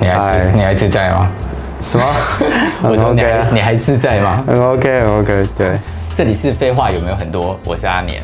[0.00, 1.30] 你还你还自在吗？
[1.80, 2.04] 什么？
[2.82, 4.44] 我说你还你还自在吗？
[4.46, 5.46] 很 OK，很 OK。
[5.56, 5.78] 对，
[6.16, 7.58] 这里是废话有没有很多？
[7.64, 8.22] 我是阿年。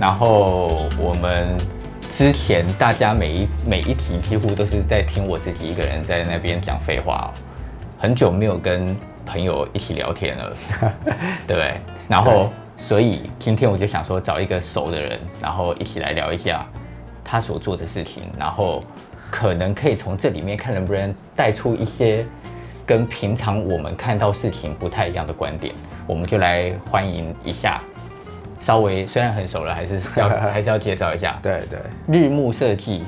[0.00, 1.56] 然后我们
[2.16, 7.30] 之前大家每一每一题几乎都是在听我自己一个人在那边讲废话，
[7.98, 10.52] 很久没有跟朋友一起聊天了，
[11.46, 11.74] 对 不对？
[12.08, 16.66] 然后所以今天我就想说找一个熟的人，然后一起来聊一下
[17.24, 18.82] 他所做的事情，然后
[19.34, 22.24] 可能可以从这里面看能不能带出一些
[22.86, 25.74] 跟平常我们看到事情不太一样的观点。
[26.06, 27.82] 我们就来欢迎一下。
[28.60, 31.36] 稍微虽然很熟了，还是要 还是要介绍一下。
[31.42, 33.02] 对对，日暮设计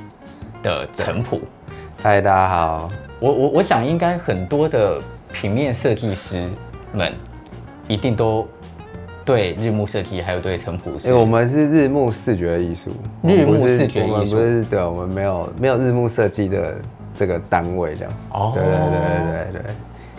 [0.65, 1.41] 的陈普。
[2.03, 2.91] 嗨，大家好。
[3.21, 5.01] 我我我想应该很多的
[5.33, 6.45] 平面设计师
[6.93, 7.13] 们
[7.87, 8.49] 一定都
[9.27, 10.93] 对日暮设计还有对承普。
[11.05, 12.91] 因为我们是日暮视觉艺术。
[13.23, 14.13] 日暮视觉艺术。
[14.13, 16.77] 我们不是对，我们没有没有日暮设计的
[17.15, 18.13] 这个单位这样。
[18.31, 18.53] 哦。
[18.55, 19.73] 对对对对对。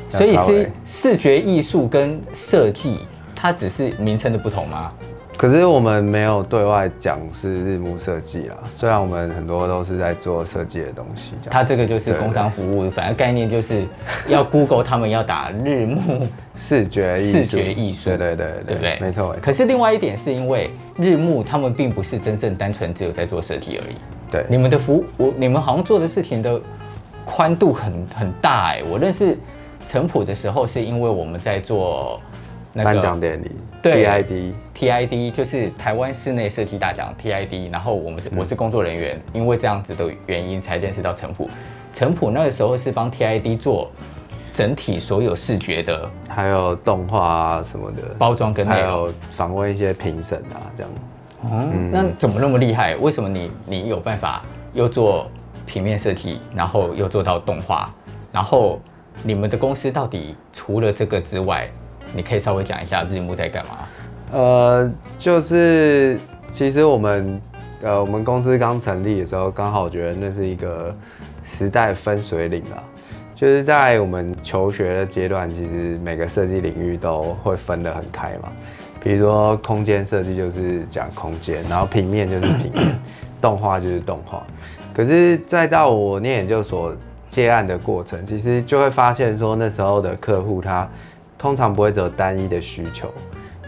[0.09, 2.99] 所以是视觉艺术跟设计，
[3.35, 4.91] 它只是名称的不同吗？
[5.37, 11.35] 可是我们没有对外讲是日暮设计啦，虽然我们很多都是在做设计的东西。
[11.47, 13.85] 它这个就是工商服务，反正概念就是
[14.27, 18.97] 要 Google 他们要打日暮视觉视觉艺术，对对对对，对不对？
[18.99, 19.35] 没错。
[19.39, 23.95] 可是另外一点是因为日暮他们并不是真正单纯只有在做设计而已。
[24.31, 26.59] 对，你们的服务，我你们好像做的事情的
[27.25, 28.81] 宽度很很大哎。
[28.89, 29.37] 我认识
[29.87, 32.19] 承普的时候是因为我们在做。
[32.83, 41.49] 颁奖典礼，对，TID TID 就是台湾室内设计大奖 TID，然后我们是我是工作人员，嗯，因为这样子的原因才认识到陈普。
[41.93, 43.89] 陈普那个时候是帮 TID 做
[44.53, 50.91] 整体所有视觉的，还有动画啊什么的包装跟还有访问一些评审啊这样。
[51.43, 52.95] 嗯，嗯，那怎么那么厉害？
[52.97, 55.29] 为什么你你有办法又做
[55.65, 57.89] 平面设计，然后又做到动画？
[58.31, 58.79] 然后
[59.23, 61.67] 你们的公司到底除了这个之外？
[62.13, 63.71] 你可以稍微讲一下日木在干嘛？
[64.33, 66.19] 呃，就是
[66.51, 67.41] 其实我们
[67.81, 70.93] 呃，我们公司刚成立的时候，刚好我觉得那是一个
[71.43, 72.83] 时代分水岭啊。
[73.35, 78.51] 就是在我们求学的阶段，其实每个设计领域都会分得很开嘛。
[79.01, 82.99] 比如说空间设计就是讲空间，然后平面就是平面，
[83.39, 84.43] 动画就是动画。
[84.93, 86.93] 可是再到我念研究所
[87.29, 90.85] 接案的过程，其实就会发现说，那时候的客户他。
[91.37, 93.11] 通常不会只有单一的需求。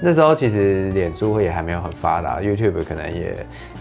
[0.01, 3.35] 那时候其实脸书也还没有很发达，YouTube 可能也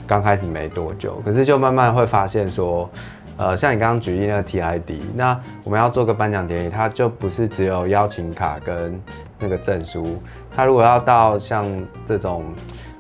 [0.07, 1.21] 刚开始没多久。
[1.25, 2.91] 可是就慢慢会发现说，
[3.37, 9.01] 呃，像你刚刚举例那个 TID，那我们要做个颁奖典礼，它就不是只有邀请卡跟
[9.39, 10.21] 那个证书。
[10.55, 11.65] 它如果要到像
[12.05, 12.45] 这种。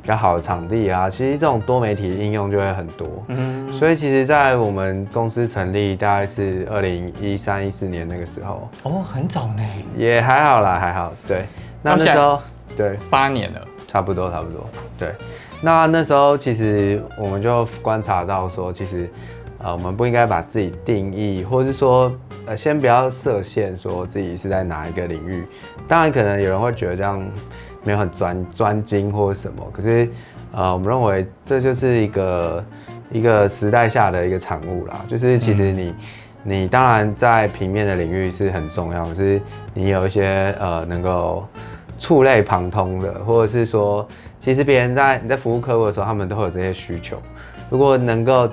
[0.09, 3.07] 比较好的场地啊，其实这种多媒体应用就会很多。
[3.27, 9.63] 嗯，所以其实，在我们公司成立大概是二零一三一四年那个时候，哦，很早呢，
[9.99, 11.13] 也还好啦，还好。
[11.27, 11.45] 对，
[11.83, 12.41] 那那时候
[12.75, 14.67] 对八年了，差不多差不多。
[14.99, 15.15] 对，
[15.61, 19.11] 那那时候其实我们就观察到说，其实
[19.59, 22.11] 呃，我们不应该把自己定义，或是说
[22.47, 25.47] 呃，先不要设限，说自己是在哪一个领域。
[25.87, 27.23] 当然，可能有人会觉得这样。
[27.89, 30.07] 没有很专专精或者什么，可是，
[30.53, 32.65] 呃，我们认为这就是一个
[33.11, 35.01] 一个时代下的一个产物啦。
[35.09, 35.95] 就是其实你、嗯、
[36.43, 39.41] 你当然在平面的领域是很重要，可是
[39.73, 41.49] 你有一些呃能够
[41.99, 44.07] 触类旁通的，或者是说，
[44.39, 47.17] 其实别人在你在服务客户的时候，他们都会有这些需求。
[47.71, 48.51] 如果能够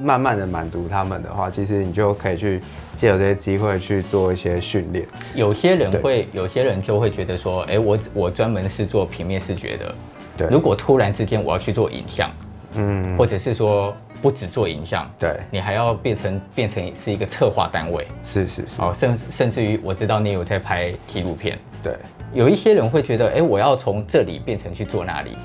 [0.00, 2.60] 慢慢的满足他们的话，其实你就可以去。
[3.02, 5.04] 借有这些机会去做一些训练，
[5.34, 9.94] 有些人会，有些人就会觉得说，哎，我我专门是做平面视觉的，
[10.36, 10.46] 对。
[10.46, 12.30] 如果突然之间我要去做影像，
[12.74, 13.92] 嗯，或者是说
[14.22, 21.96] 不只做影像，对，你还要变成变成是一个策划单位，是是是，哦，甚甚至于我知道你有在拍纪录片，对。
[22.32, 25.36] 有一些人会觉得，哎，我要从这里变成去做那里，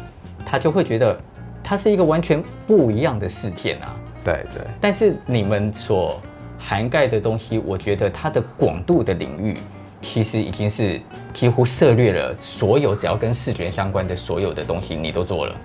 [0.45, 1.19] 他就会觉得
[1.63, 4.61] 它是一个完全不一样的事件啊，对对。
[4.79, 6.21] 但是你们所
[6.59, 9.57] 涵盖的东西，我觉得它的广度的领域，
[10.01, 10.99] 其实已经是
[11.33, 15.55] 几乎涉略了所有只要跟视觉相关的所有的东西，你都做了。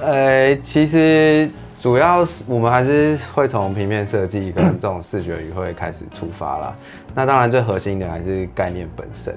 [0.00, 1.48] 呃，其实
[1.80, 6.76] 主要是我们还是会从平面设计跟这种视觉语汇开始出发啦。
[7.14, 9.34] 那当然最核心的还是概念本身。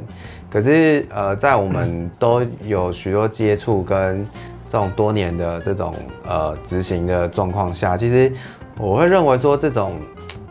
[0.49, 4.25] 可是呃，在我们都有许多接触跟
[4.71, 5.93] 这种多年的这种
[6.27, 8.31] 呃执行的状况下，其实
[8.77, 9.93] 我会认为说这种。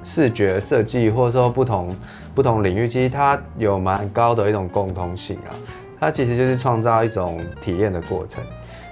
[0.05, 1.97] 视觉设计或者说不同
[2.35, 5.51] 不同领域，其实它有蛮高的一种共通性啊。
[5.99, 8.45] 它其实就是创造一种体验的过程。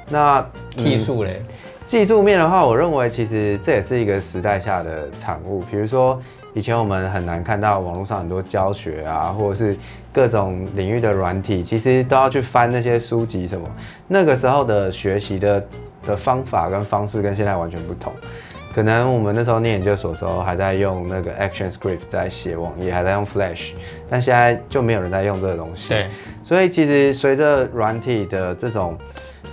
[0.09, 0.45] 那
[0.77, 1.43] 技术嘞，
[1.87, 5.61] 技术面的话，我认为其实这也是一个时代下的产物。
[5.71, 6.19] 比如说，
[6.55, 9.77] 以前我们很难看到网络上很多教学啊，或者是
[10.13, 13.69] 各种领域的软体，其实都要去翻那些书籍什么。
[14.09, 15.67] 那个时候的学习的
[16.07, 18.13] 的方法跟方式跟现在完全不同。
[18.75, 23.73] 可能我们那时候念研究所的时候还在用那个 ActionScript 在写网页，还在用 Flash，
[24.09, 25.91] 但现在就没有人在用这个东西。
[25.91, 26.07] 对，
[26.43, 28.97] 所以其实随着软体的这种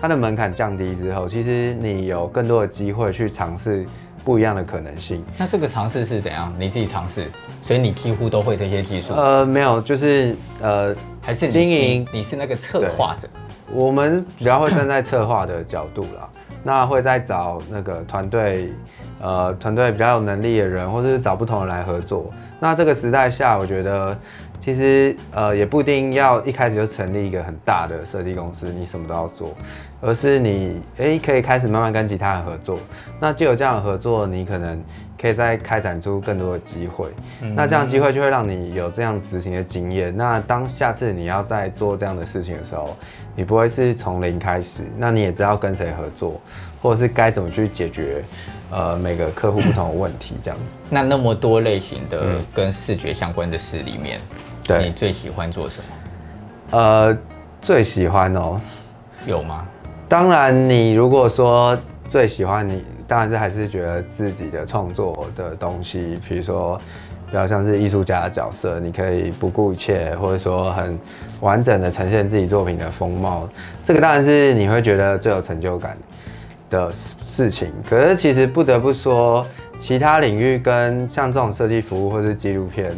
[0.01, 3.86] 它的门槛降低之后，其实你有更多的机会去尝试
[4.24, 5.24] 不一样的可能性。
[5.38, 6.54] 那这个尝试是怎样？
[6.57, 7.25] 你自己尝试，
[7.62, 9.13] 所以你几乎都会这些技术？
[9.13, 13.27] 呃，没有，就是呃，还是经营，你是那个策划者。
[13.71, 16.27] 我们比较会站在策划的角度啦，
[16.63, 18.73] 那会再找那个团队。
[19.21, 22.31] 呃，团队比较有能力的人，或者是找不同人来合作。
[22.57, 24.17] 那这个时代下，我觉得
[24.59, 29.53] 其实呃也不一定要一开始就成立一个很大的设计公司，你什么都要做，
[30.01, 32.77] 而是你诶可以开始慢慢跟其他人合作。
[33.19, 34.81] 那既有这样的合作，你可能
[35.19, 37.07] 可以再开展出更多的机会。
[37.41, 40.15] 嗯、那这样机会就会让你有这样执行的经验。
[40.15, 42.95] 那当下次你要再做这样的事情的时候，
[43.35, 46.39] 你不会是从零开始，那你也知道跟谁合作，
[46.81, 48.23] 或者是该怎么去解决。
[48.71, 50.75] 呃，每个客户不同的问题，这样子。
[50.91, 54.19] 那那么多类型的跟视觉相关的事里面，
[54.77, 56.77] 你最喜欢做什么？
[56.77, 57.18] 呃，
[57.62, 58.62] 最喜欢哦，
[59.25, 59.66] 有吗？
[60.07, 61.77] 当然，你如果说
[62.07, 66.80] 最喜欢你，你当然是还是觉得自己的创作的东西，比如说
[67.27, 70.98] 比较像是艺术家的角色，你可以不顾一切，或者说很
[71.42, 73.48] 完整的呈现自己作品的风貌，
[73.83, 75.98] 这个当然是你会觉得最有成就感
[76.69, 79.45] 的事情，可是其实不得不说，
[79.80, 82.92] 其他领域跟像这种设计服务或是纪录片，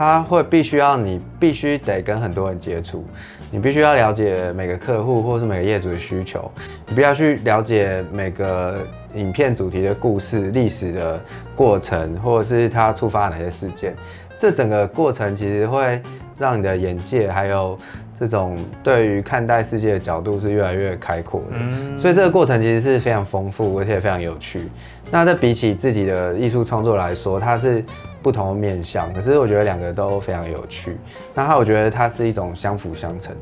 [0.00, 3.04] 它会必须要你必须得跟很多人接触，
[3.50, 6.50] 你必须要了解每个客户或是每个业主的需求，
[6.88, 8.78] 你必须要去了解每个
[9.12, 11.20] 影片主题的故事、历史的
[11.54, 13.94] 过程，或者是它触发哪些事件，
[14.38, 16.00] 这整个过程其实会
[16.38, 17.78] 让你的眼界还有。
[18.18, 24.68] 这种对于看待世界的角度是越来越开阔的，嗯，所以这个过程其实是非常丰富，而且非常有趣。
[25.10, 27.82] 那这比起自己的艺术创作来说，它是
[28.22, 30.96] 不同的面向，可是我觉得两个都非常有趣。
[31.34, 33.34] 那它我觉得它是一种相辅相成，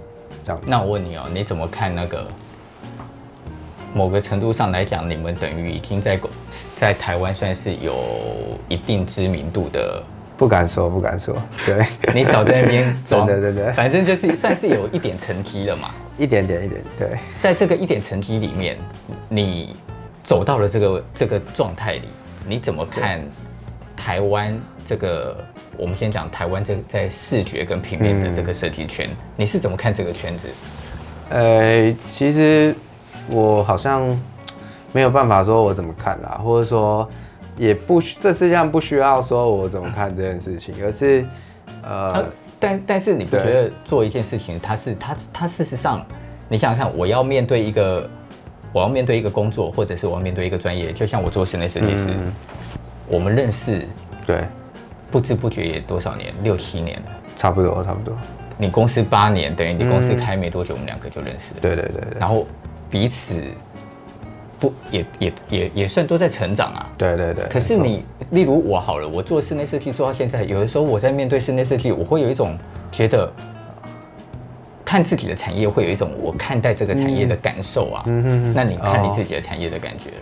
[0.45, 0.61] 这样。
[0.67, 2.27] 那我问你哦，你怎么看那个？
[3.95, 6.21] 某个程度上来讲，你们等于已经在
[6.77, 7.95] 在台湾算是有
[8.69, 10.03] 一定知名度的。
[10.37, 11.35] 不敢说，不敢说。
[11.65, 11.85] 对，
[12.15, 13.27] 你少在那边装。
[13.27, 15.91] 对对对，反正就是算是有一点成绩了嘛。
[16.19, 16.83] 一点点，一点。
[16.99, 18.77] 对，在这个一点成绩里面，
[19.29, 19.75] 你
[20.23, 22.09] 走到了这个这个状态里，
[22.47, 23.21] 你怎么看
[23.99, 25.37] 台湾这个？
[25.77, 30.49] 我们先讲台湾这在视觉跟平面的这个设计圈，嗯，你是怎么看这个圈子？
[31.31, 32.75] 呃，其实
[33.29, 34.09] 我好像
[34.93, 37.09] 没有办法说我怎么看啦，或者说。
[37.56, 41.27] 也不，这世界上不需要说我怎么看这件事情，而是，
[41.83, 42.25] 呃，啊、
[42.61, 46.06] 但但是你不觉得做一件事情，它是它它事实上，
[46.49, 48.09] 你想想看，我要面对一个，
[48.73, 52.33] 我要面对一个工作，或者是我要面对一个专业，就像我做室内设计师，嗯、
[53.08, 53.82] 我们认识，
[54.26, 54.44] 对，
[55.10, 57.06] 不知不觉也多少年，六七年了，
[57.37, 58.16] 差不多差不多。
[58.56, 62.46] 你公司八年，等于你公司开没多久，我们两个就认识了，对对对对，然后
[62.90, 63.43] 彼此。
[64.60, 66.90] 不，也也也也算都在成长啊。
[66.99, 67.44] 对对对。
[67.44, 72.58] 可是你，例如我好了，我做室内设计做到现在，有的时候我在面对室内设计，我会有一种
[72.91, 73.32] 觉得，
[74.84, 78.03] 看自己的产业会有一种我看待这个产业的感受啊。
[78.06, 78.53] 嗯哼哼。
[78.53, 80.12] 那你看你自己的产业的感觉，哦，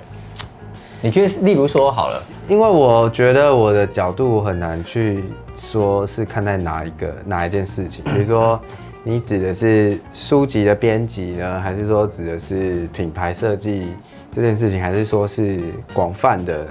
[1.02, 5.24] 你觉得，例如说好了，因为我觉得我的角度很难去
[5.56, 8.60] 说是看待哪一个哪一件事情， 比如说。
[9.08, 13.92] 你指的是书籍的编辑呢，还是说指的是品牌设计
[14.32, 15.60] 这件事情，还是说是
[15.94, 16.66] 广泛的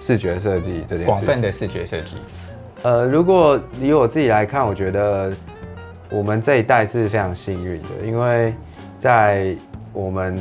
[0.00, 1.04] 视觉设计这件事？
[1.04, 2.16] 广泛的视觉设计。
[2.84, 5.30] 呃，如果以我自己来看，我觉得
[6.08, 8.54] 我们这一代是非常幸运的，因为
[8.98, 9.54] 在
[9.92, 10.38] 我们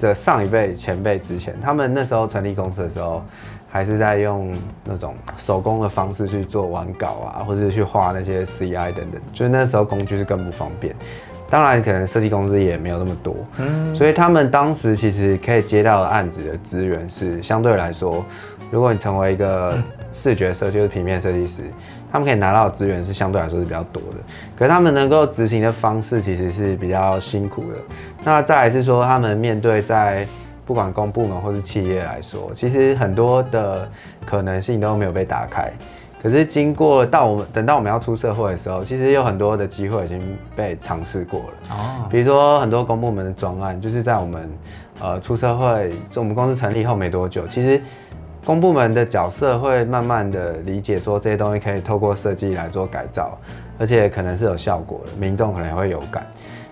[0.00, 3.22] 的上一辈前辈之前，他们那时候成立公司的时候。
[3.68, 10.96] 还是在用那种手工的方式去做完稿啊，或者是去画那些 CI 等等，就是那时候工具是更不方便。
[11.50, 18.24] 当然，可能设计公司也没有那么多，嗯，所以他们当时其实可以接到的案子的资源是相对来说，
[18.70, 19.76] 如果你成为一个
[20.10, 21.62] 视觉设计，就是平面设计师，
[22.10, 24.18] 他们可以拿到的资源是相对来说是比较多的。
[24.56, 27.78] 可是他们能够执行的方式其实是比较辛苦的。
[28.22, 30.26] 那再来是说，他们面对在
[30.64, 33.88] 不管公部门或是企业来说，其实很多的
[34.24, 35.72] 可能性都没有被打开，
[36.20, 41.46] 可是经过到我们等到我们要出社会的时候，其实有很多的机会已经被尝试过了。
[41.70, 44.50] 哦，比如说很多公部门的专案，就是在我们
[45.00, 47.80] 呃出社会，就我们公司成立后没多久，其实
[48.46, 53.36] 公部门的角色会慢慢的理解说这些东西可以透过设计来做改造，
[53.76, 56.24] 而且可能是有效果的，民众可能也会有感。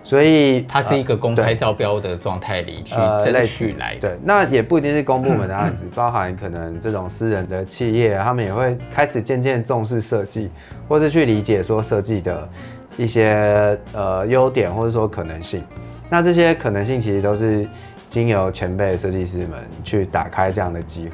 [0.04, 4.09] 所以它是一个公开招标的状态里去争取来的。
[4.09, 10.52] 对，那也不一定是公部门的案子，包含可能这种私人的企业，他们也会开始渐渐重视设计，
[10.87, 12.49] 或是去理解说设计的
[12.97, 15.61] 一些呃优点，或者说可能性。
[16.09, 17.66] 那这些可能性其实都是
[18.09, 21.11] 经由前辈设计师们去打开这样的机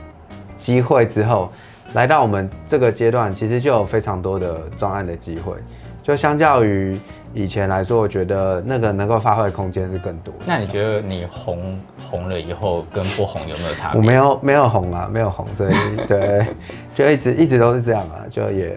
[0.60, 1.50] 机会之后，
[1.94, 5.54] 来到我们这个阶段，其实就有非常多的专案的机会，
[6.02, 6.96] 就相较于。
[7.32, 10.34] 以前来说，我觉得那个能够发挥的空间是更多。
[10.44, 14.00] 那你觉得你红红了以后跟不红有没有差别？
[14.00, 15.72] 我没有没有红啊，没有红，所以
[16.08, 16.44] 对，
[16.92, 18.76] 就一直 一直都是这样啊，就也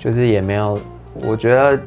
[0.00, 0.76] 就是也没有。
[1.24, 1.78] 我觉得，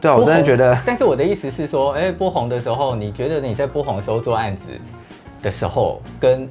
[0.00, 0.78] 对我真的觉得。
[0.86, 4.68] 但是我的意思是说，哎、欸，不红的时候，你觉得你在不红的时候做案子
[5.42, 6.48] 的时候，跟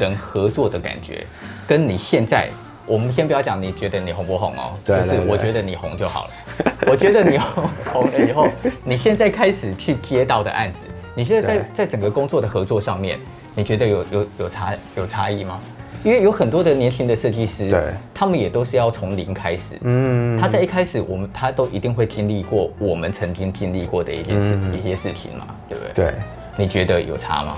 [0.00, 1.24] 人合作的感觉，
[1.66, 2.48] 跟你现在。
[2.86, 4.72] 我们先不要讲，你觉得你红不红哦？
[4.84, 6.72] 对，就是我觉得你红就好了。
[6.88, 8.48] 我觉得你红红了以后，
[8.82, 10.78] 你现在开始去接到的案子，
[11.14, 13.16] 你现在在在整个工作的合作上面，
[13.54, 15.60] 你觉得有有有差有差异吗？
[16.02, 17.80] 因为有很多的年轻的设计师，对，
[18.12, 19.78] 他们也都是要从零开始。
[19.82, 26.06] 嗯，他在一开始，我们他都一定会经历过我们曾经经历过的一件事一些事情嘛，对不对？
[26.06, 26.14] 对，
[26.56, 27.56] 你觉得有差吗？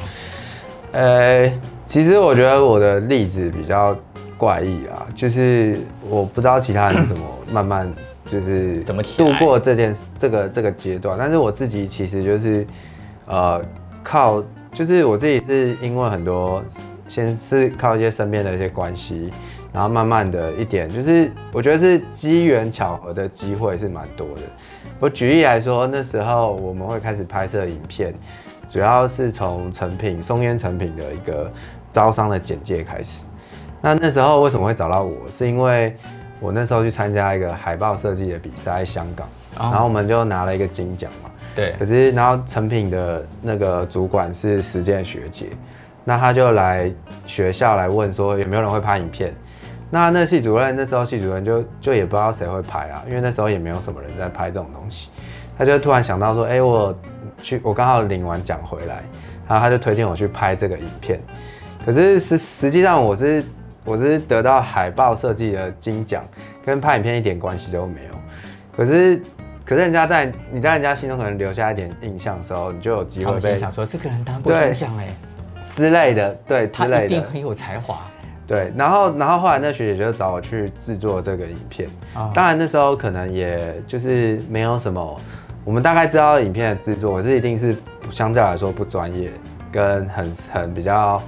[0.92, 1.50] 呃，
[1.92, 3.94] 其实我觉得我的例子比较。
[4.38, 5.78] 怪异啊，就是
[6.10, 7.88] 我不知道其他人怎么慢慢
[8.26, 12.66] 就是怎么度过这件这个这个阶段，但是我自己其实就是
[13.26, 13.62] 呃
[14.02, 16.60] 靠，就是我自己是因为很多
[17.06, 19.30] 先是靠一些身边的一些关系，
[19.72, 24.42] 然后慢慢的一点就是我觉得是机缘巧合的机会是蛮多的。
[24.98, 28.12] 我举例来说，那时候我们会开始拍摄影片，
[28.68, 31.48] 主要是从成品松烟成品的一个
[31.92, 33.24] 招商的简介开始。
[33.80, 35.28] 那那时候为什么会找到我？
[35.28, 35.96] 是因为
[36.40, 41.30] 我那时候去参加一个海报设计的比赛，在香港，然后我们就拿了一个金奖嘛。
[41.54, 41.74] 对。
[41.78, 45.46] 可是，然后成品的那个主管是实践学姐，
[46.04, 46.92] 那他就来
[47.26, 49.34] 学校来问说有没有人会拍影片。
[49.90, 55.10] 那那系主任那时候系主任就就也不知道谁会拍啊，因为那时候也没有什么人在拍这种东西。
[55.58, 56.96] 他就突然想到说，哎、欸，我
[57.42, 59.02] 去，我刚好领完奖回来，
[59.46, 61.20] 然后他就推荐我去拍这个影片。
[61.84, 63.44] 可是实实际上我是。
[63.84, 66.22] 我是得到海报设计的金奖，
[66.64, 68.10] 跟拍影片一点关系都没有。
[68.76, 69.20] 可是，
[69.64, 75.08] 可是人家在你在人家心中可能留下一点印象的时候，你就有机会被想说这个人当不形象哎
[75.74, 76.98] 之类的，对，之类的。
[76.98, 78.06] 他一定很有才华。
[78.46, 81.88] 对，然后，然后后来那学姐就找我去制作这个影片。
[82.14, 85.20] 哦、当然那时候可能也就是没有什么，
[85.64, 87.76] 我们大概知道影片的制作，可是一定是
[88.12, 89.28] 相对来说不专业，
[89.72, 91.20] 跟很很比较。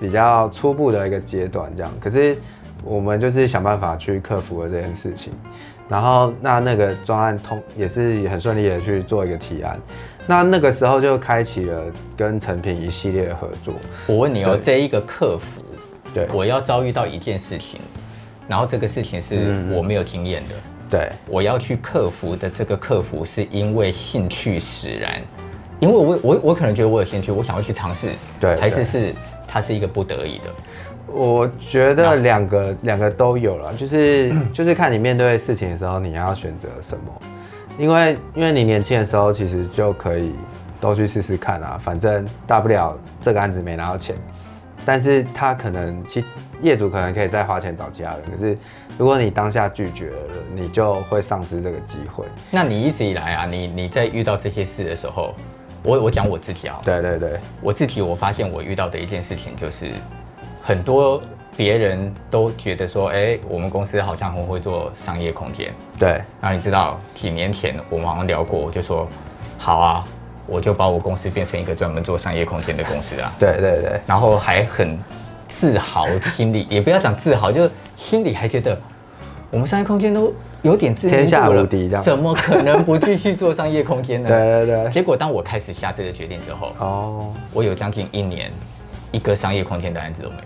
[0.00, 2.36] 比较初步的一个阶段，这样，可是
[2.84, 5.32] 我们就是想办法去克服了这件事情，
[5.88, 9.78] 然后那那个专案通也是很顺利的去做一个提案，
[10.26, 11.82] 那那个时候就开启了
[12.16, 13.74] 跟成品一系列的合作。
[14.06, 15.62] 我问你哦，这一个客服，
[16.12, 17.80] 对，我要遭遇到一件事情，
[18.46, 20.54] 然后这个事情是我没有经验的，
[20.90, 25.22] 对，我要去克服的这个克服是因为兴趣使然，
[25.80, 29.14] 因为我我我可能觉得我有兴趣，我想要去尝试，对，还是是。
[29.56, 30.50] 它是一个不得已的，
[31.06, 37.22] 我觉得两个两个都有了，就是 就是看你面对事情的时候，你要选择什么，
[37.78, 40.34] 因为因为你年轻的时候其实就可以
[40.78, 44.14] 都去试试看啊，反正大不了这个案子没拿到钱，
[44.84, 46.22] 但是他可能其
[46.60, 48.58] 业主可能可以再花钱找其他人，可是
[48.98, 50.18] 如果你当下拒绝了，
[50.54, 52.26] 你就会丧失这个机会。
[52.50, 55.34] 那你一直以来啊，你你在遇到这些事的时候。
[55.86, 59.92] 我我讲我自己啊，对对对，我自己我发现我遇到的一件事情就是，
[60.60, 61.22] 很多
[61.56, 66.20] 别人都觉得说，哎，我们公司好像很会做商业空间，对。
[66.40, 69.08] 然后你知道几年前我们好像聊过，我就说，
[69.58, 70.04] 好啊，
[70.48, 74.00] 我就把我公司变成一个专门做商业空间的公司啊，对对对。
[74.08, 74.98] 然后还很
[75.46, 78.76] 自豪，心里也不要讲自豪，就心里还觉得。
[79.50, 84.28] 我们商业空间都有点知名度了，天下无敌这样，怎么可能不继续做商业空间呢？
[84.30, 84.92] 对对对。
[84.92, 88.50] 结果当我开始下这个决定之后，哦，我有将近一年
[89.12, 90.42] 一个商业空间的案子都没有。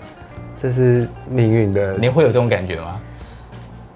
[0.56, 1.96] 这是命运的。
[1.96, 3.00] 你会有这种感觉吗？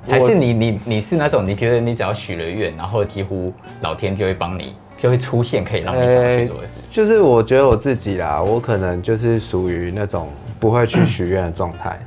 [0.07, 6.81] 还是你你你是那种你觉得你只要许了愿，然后几乎老天就会帮你，就会出现可以让你想去做的事？
[6.91, 10.29] 就是我觉得我自己啦，我可能就是属于那种
[10.61, 11.99] 不会去许愿的状态。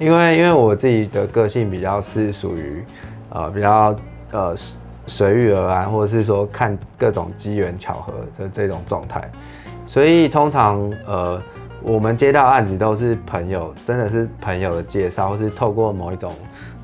[0.00, 2.82] 因为因为我自己的个性比较是属于
[3.28, 3.94] 呃比较
[4.32, 4.54] 呃
[5.06, 9.30] 随遇而安，或者是说看各种机缘巧合的这种状态，
[9.84, 11.40] 所以通常呃
[11.82, 16.32] 我们接到案子都是朋友，真的是朋友的介绍，或是透过某一种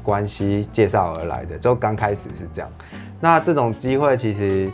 [0.03, 2.71] 关系介绍而来的，就刚开始是这样。
[3.19, 4.71] 那这种机会其实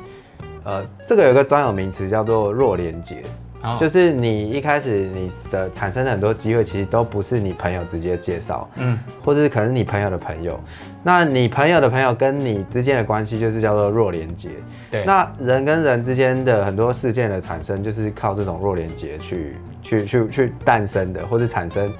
[0.64, 3.22] 呃这个有个专有名词叫做弱连接
[3.62, 3.78] 结。
[3.78, 10.58] 就是你一开始你的产生的很多机会，其实都不是你朋友直接介绍，嗯，或者是可能你朋友的朋友，
[11.02, 14.50] 那你朋友的朋友跟你之间的关系就是叫做弱连接。
[14.90, 21.92] 对，那人跟人之间的很多事件的产生，就是靠这种弱连接去去去去诞生的，或是产生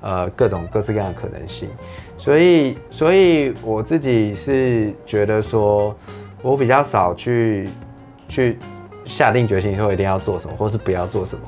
[0.00, 1.68] 呃各种各式各样的可能性。
[2.18, 5.96] 所以，所以我自己是觉得说，
[6.42, 7.68] 我比较少去
[8.28, 8.58] 去。
[9.10, 11.42] 下定决心说一定要做什么，或是不要做什么，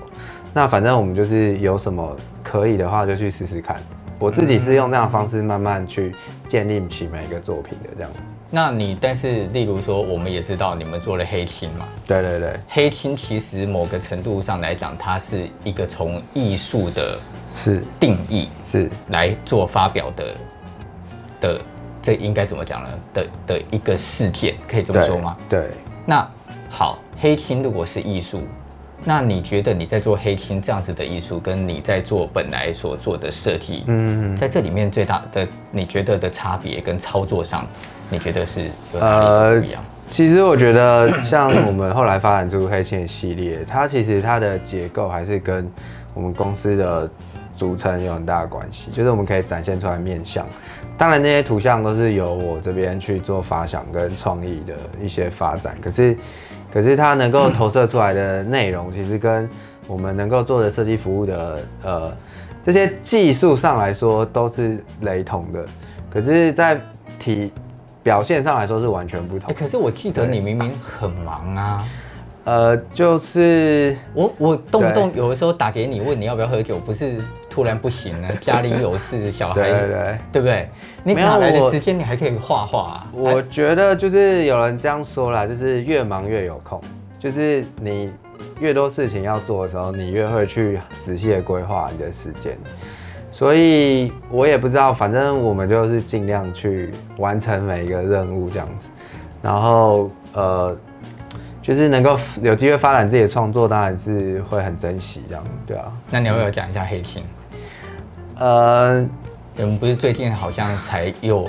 [0.52, 3.76] 那反正我们就是有什么可以的话就去试试看。
[4.18, 6.14] 我自己是用这样的方式慢慢去
[6.46, 8.10] 建立起每一个作品的这样。
[8.50, 11.88] 那你但是例如说，我们也知道你们做了黑青嘛？
[12.06, 17.18] 对对对，黑青其实某个程度上来讲，它是一个从艺术的
[17.54, 20.34] 是定义是来做发表的
[21.40, 21.60] 的，
[22.02, 22.90] 这应该怎么讲呢？
[23.14, 25.36] 的的一个事件，可以这么说吗？
[25.48, 25.70] 对，对
[26.04, 26.30] 那
[26.72, 26.98] 好。
[27.20, 28.42] 黑青如果是艺术，
[29.04, 37.64] 那你觉得你在做黑青这样子的艺术，跟你在做本来所做的设计，嗯，在这里面最大的你觉得的差别跟操作上，
[38.10, 38.62] 你觉得是
[38.92, 39.80] 有哪里不一样？
[39.80, 45.70] 呃，其实我觉得像我们后来发展出黑青的系列，它其实它的结构还是跟
[46.14, 47.08] 我们公司的
[47.56, 50.44] 组成有很大的关系，就是我们可以展现出来面向。
[50.98, 56.16] 当然那些图像都是由我这边去做发想跟创意的一些发展，可是。
[56.72, 59.48] 可是它能够投射出来的内容，其实跟
[59.86, 62.12] 我们能够做的设计服务的呃
[62.64, 65.64] 这些技术上来说都是雷同的，
[66.10, 66.80] 可是，在
[67.18, 67.52] 体
[68.02, 69.48] 表现上来说是完全不同。
[69.48, 71.84] 欸，可是我记得你明明很忙啊。
[72.44, 77.20] 呃，就是我我动不动有的时候打给你问你要不要喝酒，不是
[77.52, 80.68] 突然不行了， 家里有事，小孩，对对对，对不对？
[81.04, 81.98] 你哪来的时间？
[81.98, 83.06] 你还可以画画啊？
[83.12, 86.80] 我觉得就是有人这样说啦，就是越忙越有空，
[87.18, 88.10] 就是你
[88.58, 92.56] 越多事情要做的时候，你越会去仔细的规划你的时间。
[93.30, 98.88] 所以我也不知道，反正我们就是尽量去完成每一个任务这样子，
[99.42, 100.74] 然后呃。
[101.62, 105.92] 就是能够有机会发展自己的创作，当然是会很珍惜这样，对啊。
[106.10, 107.22] 那你要不要讲一下黑青？
[108.42, 109.06] 呃，
[109.58, 111.48] 我们不是最近好像才又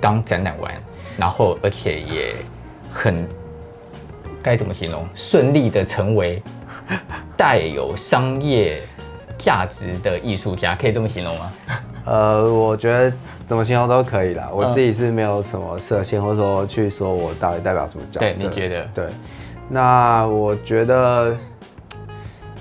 [0.00, 0.72] 刚展览完，
[1.18, 2.34] 然后而且也
[2.90, 3.28] 很
[4.42, 6.42] 该怎么形容，顺利的成为
[7.36, 8.80] 带有商业
[9.36, 11.52] 价值的艺术家，可以这么形容吗？
[12.06, 13.12] 呃，我觉得。
[13.46, 18.26] 怎么形容都可以啦，我自己是没有什么设限，或者说去说我到底代表什么角色。
[18.26, 18.88] 对，你觉得？
[18.92, 19.04] 对，
[19.68, 21.32] 那我觉得，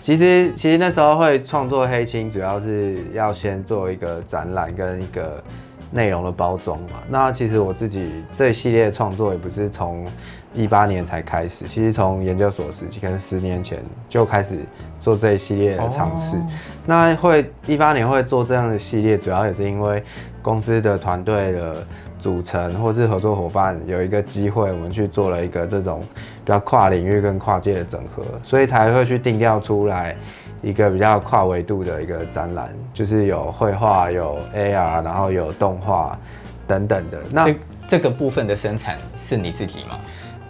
[0.05, 5.43] 其实其实那时候会创作黑青，主要是要先做一个展览跟一个
[5.89, 7.01] 内容的包装嘛。
[7.09, 10.05] 那其实我自己这一系列创作也不是从
[10.53, 14.59] 一八年才开始，其实从研究所时期，可能十年前就开始
[14.99, 16.37] 做这一系列的尝试。
[16.37, 16.47] 哦。
[16.85, 20.03] 那会一八年会做这样的系列，主要也是因为。
[20.45, 21.87] 公司的团队的
[22.25, 26.01] 组成，或是合作伙伴有一个机会，我们去做了一个这种
[26.43, 30.15] 比较跨领域跟跨界的整合，所以才会去定调出来
[30.63, 36.17] 一个比较跨维度的一个展览，就是有绘画、有 AR，然后有动画
[36.65, 37.19] 等等的。
[37.29, 37.53] 那
[37.87, 39.99] 这，个部分的生产是你自己吗？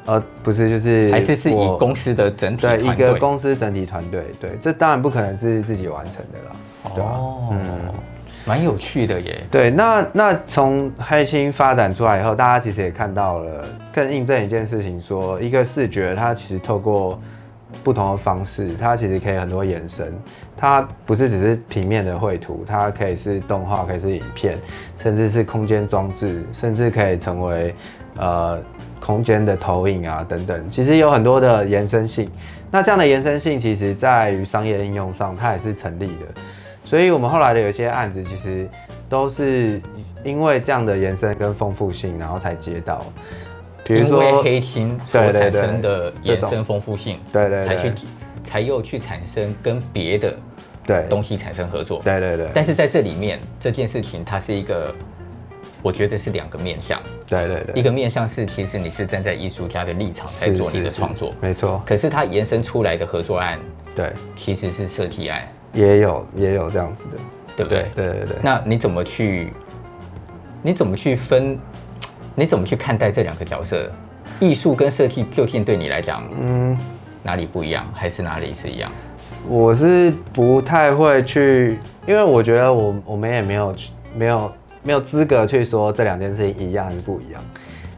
[0.05, 6.55] 呃，不是，就是还是是以公司的整体团队，对，一个公司整体团队，对，这当然不可能是自己完成的啦。
[6.95, 7.03] 对
[7.51, 7.59] 嗯。
[8.45, 9.41] 蛮有趣的耶。
[9.49, 17.19] 对，那那从黑青发展出来以后，大家其实也看到了，更印证一件事情说，说一个视觉它其实透过
[17.84, 20.13] 不同的方式，它其实可以很多延伸。
[20.58, 24.58] 它不是只是平面的绘图，它可以是动画，可以是影片，
[24.97, 27.75] 甚至是空间装置，甚至可以成为
[28.15, 28.58] 呃
[29.01, 30.69] 空间的投影啊等等。
[30.69, 32.29] 其实有很多的延伸性。
[32.71, 36.41] 那这样的延伸性，其实在于商业应用上，它也是成立的。
[36.86, 38.69] 所以，我们后来的有些案子，其实
[39.10, 39.82] 都是
[40.24, 43.04] 因为这样的延伸跟丰富性，然后才接到。
[43.84, 47.93] 比如说黑心所产生的延伸丰富性，对对，才去
[48.43, 50.36] 才又去产生跟别的
[50.88, 52.48] 对东西产生合作，对对对。
[52.52, 54.91] 但是在这里面，这件事情它是一个，
[55.84, 57.80] 我觉得是两个面向，对对对。
[57.80, 61.80] 一个面向是，其实你是站在艺术家的立场在做你的创作，没错。
[61.86, 63.60] 可是它延伸出来的合作案，
[63.95, 65.48] 对，其实是设计案。
[65.75, 67.17] 也有也有这样子的，
[67.57, 67.85] 对不对？
[67.93, 68.38] 对对对。
[68.41, 69.53] 那你怎么去？
[70.63, 71.59] 你怎么去分？
[72.33, 73.91] 你怎么去看待这两个角色？
[74.39, 76.77] 艺术跟设计究竟对你来讲，嗯，
[77.21, 78.91] 哪里不一样，还是哪里是一样？
[79.47, 83.75] 我是不太会去，因为我觉得我我们也没有
[84.15, 87.41] 没有没有资格去说这两件事情一样还是不一样。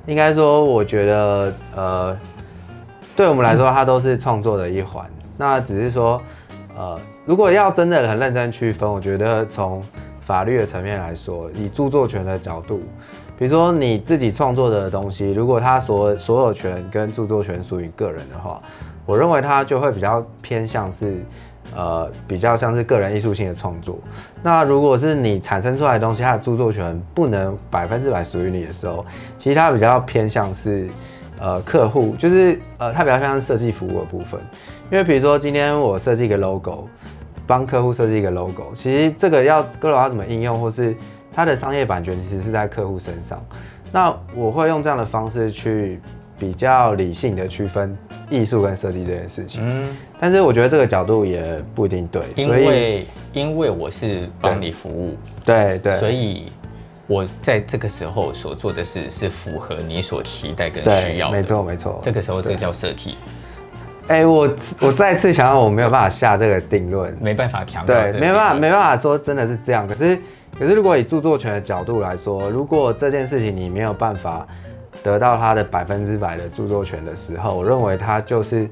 [0.06, 2.18] 应该说，我觉得呃，
[3.16, 5.06] 对我们来说，它都是创作的一环。
[5.38, 6.22] 那只是说，
[6.78, 9.84] 呃，如果要真的很认真区分，我觉得从
[10.22, 12.82] 法律的层面来说，以著作权的角度，
[13.36, 18.62] 比如说你自己创作的东西，如果它所所有权跟著作权属于个人的话，
[19.08, 21.16] 我认为它就会比较偏向是，
[21.76, 23.98] 呃，比较像是个人艺术性的创作。
[24.44, 29.04] 那如果是你产生出来的东西，它的著作权不能百分之百属于你的时候，
[29.40, 30.88] 其实它比较偏向是，
[31.40, 34.40] 呃，客户，就是呃，它比较偏向设计服务的部分。
[34.90, 36.88] 因为比如说今天我设计一个 logo，
[37.46, 40.96] 帮客户设计一个 logo，其实这个要各种要怎么应用，或是
[41.32, 43.44] 它的商业版权其实是在客户身上。
[43.92, 46.00] 那我会用这样的方式去
[46.40, 47.98] 比较理性的区分
[48.30, 49.62] 艺术跟设计这件事情。
[49.68, 56.46] 嗯，但是我觉得这个角度也不一定对，因为因为我是帮你服务，对对，所以
[57.08, 61.38] 我在这个时候所做的事是符合你所期待跟需要的。
[61.38, 63.16] 没错没错，这个时候这个叫设计。
[64.08, 64.50] 哎、欸，我
[64.82, 69.88] 我再次想到，我没有办法下这个定论，没办法强调，对，没办法，没办法说真的是这样。
[69.88, 70.18] 可是，
[70.58, 74.48] 可是如果以著作权的角度来说，如果这件事情你没有办法
[75.04, 78.68] 得到它的百分之百的著作权的时候，我认为它就是。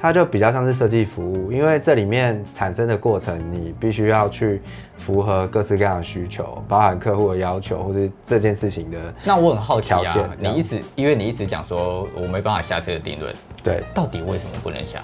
[0.00, 4.62] 它就比较像是设计服务，因为这里面产生的过程，你必须要去
[4.96, 8.98] 符合各式各样的需求，包含客户的要求或是这件事情的。
[9.24, 15.02] 那我很好奇啊，你一直因为你一直讲说我没办法下这个定论，对，到底为什么不能下？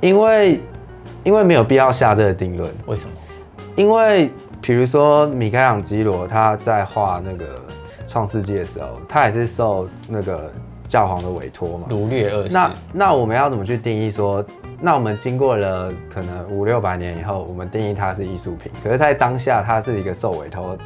[0.00, 0.60] 因为
[1.24, 2.70] 因为没有必要下这个定论。
[2.86, 3.10] 为什么？
[3.76, 7.46] 因为比如说米开朗基罗他在画那个
[8.06, 10.50] 创世纪的时候，他也是受那个。
[10.88, 12.50] 教皇的委托嘛，掳掠二世。
[12.52, 14.44] 那那我们要怎么去定义说？
[14.78, 18.70] 那我们经过了可能五六百年以后，我们定义它是艺术品。
[18.84, 20.76] 可是，在当下，它是一个受委托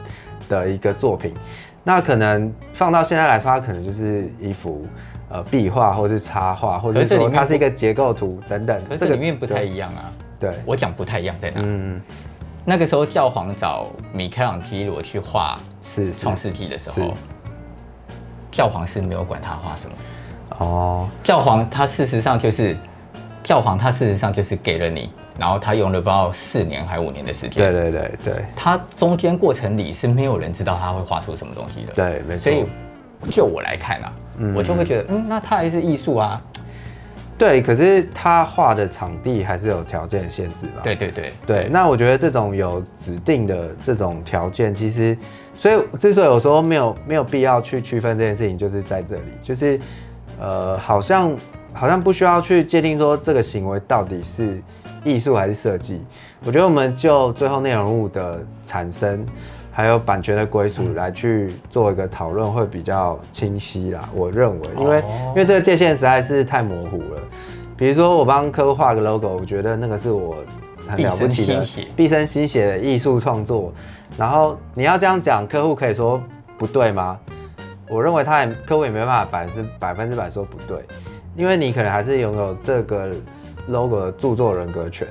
[0.49, 1.35] 的一个作品。
[1.83, 4.87] 那可能放到现在来说，它可能就是一幅
[5.29, 8.81] 呃壁画，或是插画，或者说它是一个结构图等等。
[8.87, 10.13] 可是这个里面不太一样啊。
[10.39, 11.61] 对，我讲不太一样在哪？
[11.63, 12.01] 嗯，
[12.65, 17.15] 那个时候教皇找米开朗基罗去画是创世纪的时候。
[18.51, 19.97] 教皇是没有管他画什么
[20.61, 22.75] 哦，教皇他事实上就是
[23.45, 27.71] 教皇，他事实上就是给了你，然后他用了不知道四年还五年的时间。
[27.71, 31.93] 对对对对，他中间过程里是没有人知道他会画出什么东西的。
[31.93, 32.45] 对，没错。
[32.45, 32.65] 所以
[33.31, 36.41] 就我来看啊，嗯、我就会觉得，嗯，那他还是艺术啊。
[37.39, 40.81] 对，可是他画的场地还是有条件限制吧？
[40.83, 41.69] 对对对对。
[41.71, 45.17] 那我觉得这种有指定的这种条件，其实。
[45.59, 49.81] 所以，之所以我说没有没有必要去区分这件事情，就是在这里，就是，
[50.39, 51.35] 呃，好像
[51.73, 54.63] 好像不需要去界定说这个行为到底是
[55.03, 56.03] 艺术还是设计。
[56.45, 59.25] 我觉得我们就最后内容物的产生，
[59.77, 64.09] 还有版权的归属来去做一个讨论，会比较清晰啦。
[64.15, 67.21] 我认为，因为因为这个界限实在是太模糊了。
[67.77, 70.37] 比如说，我帮客户画个 logo，我觉得那个是我。
[70.89, 73.73] 很了不起的毕生心血的艺术创作，
[74.17, 76.23] 然后你要这样讲，客户可以说
[76.57, 77.19] 不对吗？
[77.89, 80.79] 我认为他也客户也没办法百分之百分之百说不对，
[81.35, 83.11] 因为你可能还是拥有这个
[83.67, 85.09] logo 的著作人格权。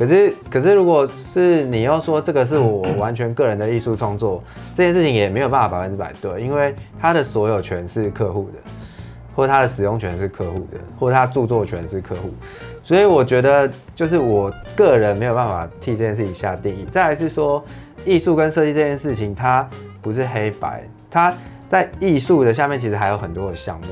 [0.00, 4.42] 可是可是如果是你要说这个是我完全个人的艺术创作，
[4.74, 8.70] 这件事情也没有办法百分之百对，因为它的所有权是客户的，
[9.36, 12.32] 或者他的使用权是客户的，或者他著作权是客户。
[12.82, 16.86] 所以我觉得，就是我个人没有办法替这件事情下定义。
[16.90, 17.62] 再来是说，
[18.06, 19.68] 艺术跟设计这件事情，它
[20.00, 21.30] 不是黑白，它
[21.68, 23.88] 在艺术的下面其实还有很多的项目，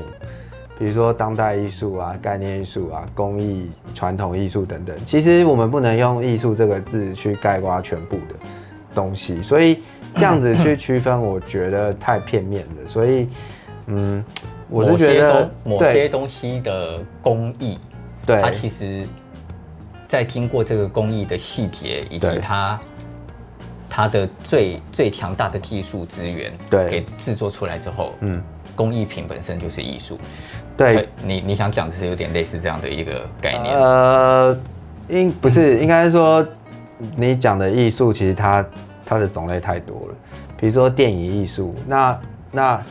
[0.79, 4.95] 比如说当代艺术啊、概念艺术啊、工艺、传统艺术等等。
[5.05, 8.35] 其实我们不能用艺术这个字去概括全部的
[8.95, 9.79] 东西，所以
[10.15, 12.87] 这样子去区分，我觉得太片面了。
[12.87, 13.27] 所以，
[13.87, 14.23] 嗯，
[14.69, 17.77] 我是觉得某些东西的工艺。
[18.25, 19.05] 对，它其实，
[20.07, 22.79] 在经过这个工艺的细节以及它
[23.89, 28.41] 它的最最强大的技术资源，对，给制作出来之后，嗯，
[28.79, 30.17] 工艺品本身就是艺术。
[30.77, 33.77] 对，你你想讲的是有点类似这样的一个概念？
[33.77, 34.57] 呃，
[35.09, 36.47] 应不是，应该是说
[37.17, 38.65] 你讲的艺术，其实它
[39.05, 40.15] 它的种类太多了。
[40.57, 42.19] 比如说电影艺术，那
[42.51, 42.81] 那。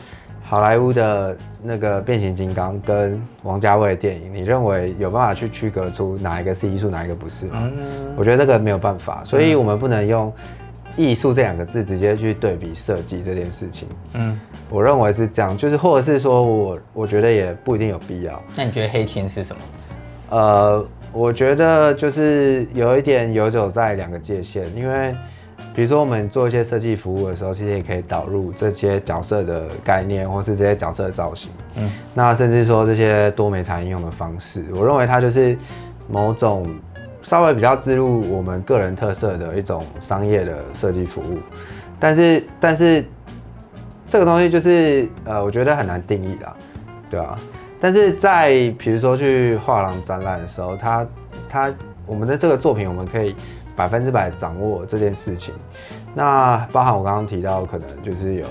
[0.41, 7.59] 好莱坞的那个变形金刚跟王家卫的电影，你认为有办法去区隔出哪一个是艺术，哪一个不是吗？
[7.61, 10.33] 嗯、我觉得这个没有办法，所以我们不能用
[10.99, 13.87] 艺术这两个字直接去对比设计这件事情。
[14.15, 14.37] 嗯，
[14.69, 18.43] 我认为是这样，就是或者是说我我觉得也不一定有必要。
[18.53, 19.61] 那你觉得黑天是什么？
[20.31, 25.15] 呃，我觉得就是有一点游走在两个界限，因为
[25.73, 31.49] 比如说我们做一些设计服务的时候，其实也可以导入这些角色的概念，或是这些角色的造型。
[31.75, 35.57] 嗯，那甚至说这些多媒材应用的方式，我认为它就是
[36.09, 36.67] 某种
[37.21, 41.37] 稍微比较置入我们个人特色的一种商业的设计服务。
[41.99, 43.03] 但是，但是
[44.07, 46.55] 这个东西就是呃，我觉得很难定义啦，
[47.09, 47.37] 对啊。
[47.81, 51.07] 但是在比如说去画廊展览的时候，他
[51.47, 51.73] 他
[52.05, 53.35] 我们的这个作品，我们可以
[53.75, 55.53] 百分之百掌握这件事情。
[56.13, 58.45] 那包含我刚刚提到，可能就是有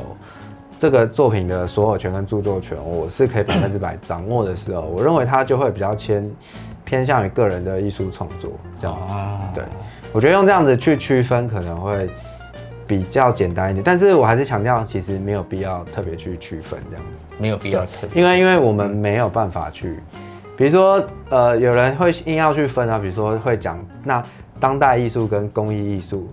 [0.79, 6.31] 这个作品的所有权跟著作权，我是可以百分之百掌握的时候，我认为它就会比较偏
[6.89, 9.13] 偏向于个人的艺术创作这样子。
[9.55, 9.65] 对，
[10.13, 12.09] 我觉得用这样子去区分可能会。
[12.89, 20.01] 比较简单一点，但是我还是强调，其实没有必要特别去区分这样子，没有必要特别，因为因为我们没有办法去，
[20.57, 24.25] 比如说呃，有人会硬要去分啊，比如说会讲那
[24.59, 26.31] 当代艺术跟工艺艺术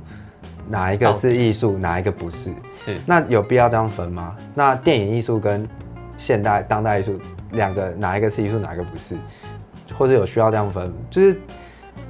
[0.70, 2.54] 哪一个是艺术，哪一个不是？
[2.74, 4.34] 是，那有必要这样分吗？
[4.54, 5.68] 那电影艺术跟
[6.16, 7.20] 现代当代艺术
[7.52, 9.18] 两个哪一个是艺术，哪一个不是？
[9.98, 10.94] 或者有需要这样分？
[11.10, 11.40] 就是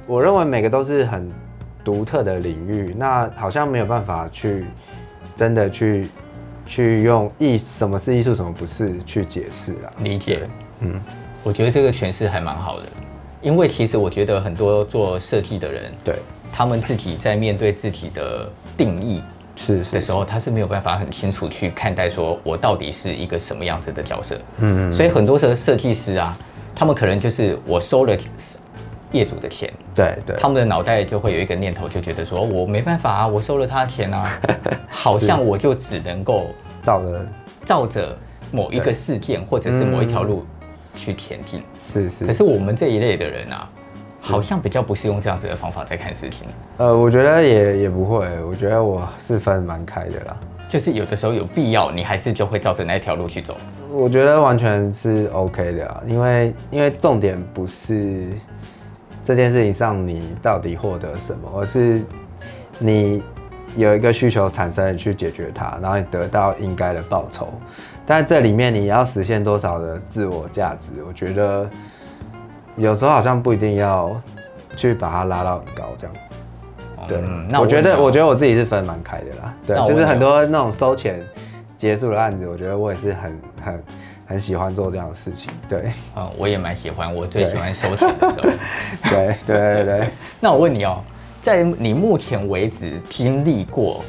[0.06, 1.30] 我认为每个都是很。
[1.86, 4.66] 独特的领域，那好像没有办法去
[5.36, 6.08] 真的去
[6.66, 9.86] 去用艺什么是艺术，什么不是去解释啊。
[9.98, 10.48] 理解，
[10.80, 11.00] 嗯，
[11.44, 12.86] 我觉得这个诠释还蛮好的，
[13.40, 16.16] 因为其实我觉得很多做设计的人，对，
[16.52, 19.22] 他们自己在面对自己的定义
[19.54, 24.36] 是的时候，他是没有办法很清楚去看待说我到底是一个什么样子的角色。
[24.58, 26.36] 嗯，所以很多的设计师啊，
[26.76, 28.16] 他们可能就是我收了。
[29.12, 34.28] 业主的钱，对对，他们的脑袋就会有一个念头，就觉得说，我没办法啊，我收了他的钱啊，
[34.90, 36.48] 好像我就只能够
[36.82, 37.26] 照着
[37.64, 38.18] 照着
[38.50, 40.44] 某一个事件或者是某一条路
[40.94, 41.62] 去前进。
[41.78, 42.26] 是是。
[42.26, 43.70] 可是我们这一类的人啊，
[44.18, 46.46] 好像比较不是用这样子的方法在看事情。
[46.78, 50.36] 呃，我觉得也也不会，我觉得我是分蛮开的啦。
[50.68, 53.56] 就是有的时候有必要，你还是就会照着那条路去走。
[53.90, 58.28] 我觉得完全是 OK 的，因为因为重点不是。
[59.24, 61.50] 这件事情上，你到底获得什么？
[61.56, 62.00] 而是
[62.78, 63.20] 你
[63.76, 67.48] 有一个需求产生，你去解决它，然后你得到应该的报酬。
[68.06, 71.02] 但这里面你要实现多少的自我价值？
[71.04, 71.68] 我觉得
[72.76, 74.16] 有时候好像不一定要
[74.76, 76.14] 去把它拉到很高，这样。
[77.08, 79.54] 对，嗯、那我，我觉得，我觉得我自己是分蛮开的啦。
[79.66, 81.22] 对，就是很多那种收钱
[81.76, 83.84] 结束的案子，我觉得我也是很很。
[84.28, 88.50] 很喜欢做这样的事情，对，嗯，我也蛮喜欢，我最喜欢收钱的时候，
[89.08, 90.08] 对对对对。
[90.40, 91.00] 那我问你哦，
[91.44, 94.04] 在你目前为止经历过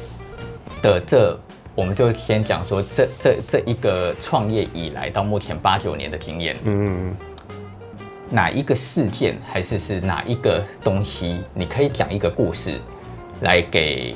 [0.82, 1.38] 的这，
[1.72, 7.14] 我们就先讲说这这这一个创业以来到目前八九年的经验，嗯，
[8.30, 12.78] 哪一个事件还是是哪一个东西，你可以讲一个故事
[13.40, 14.14] 来给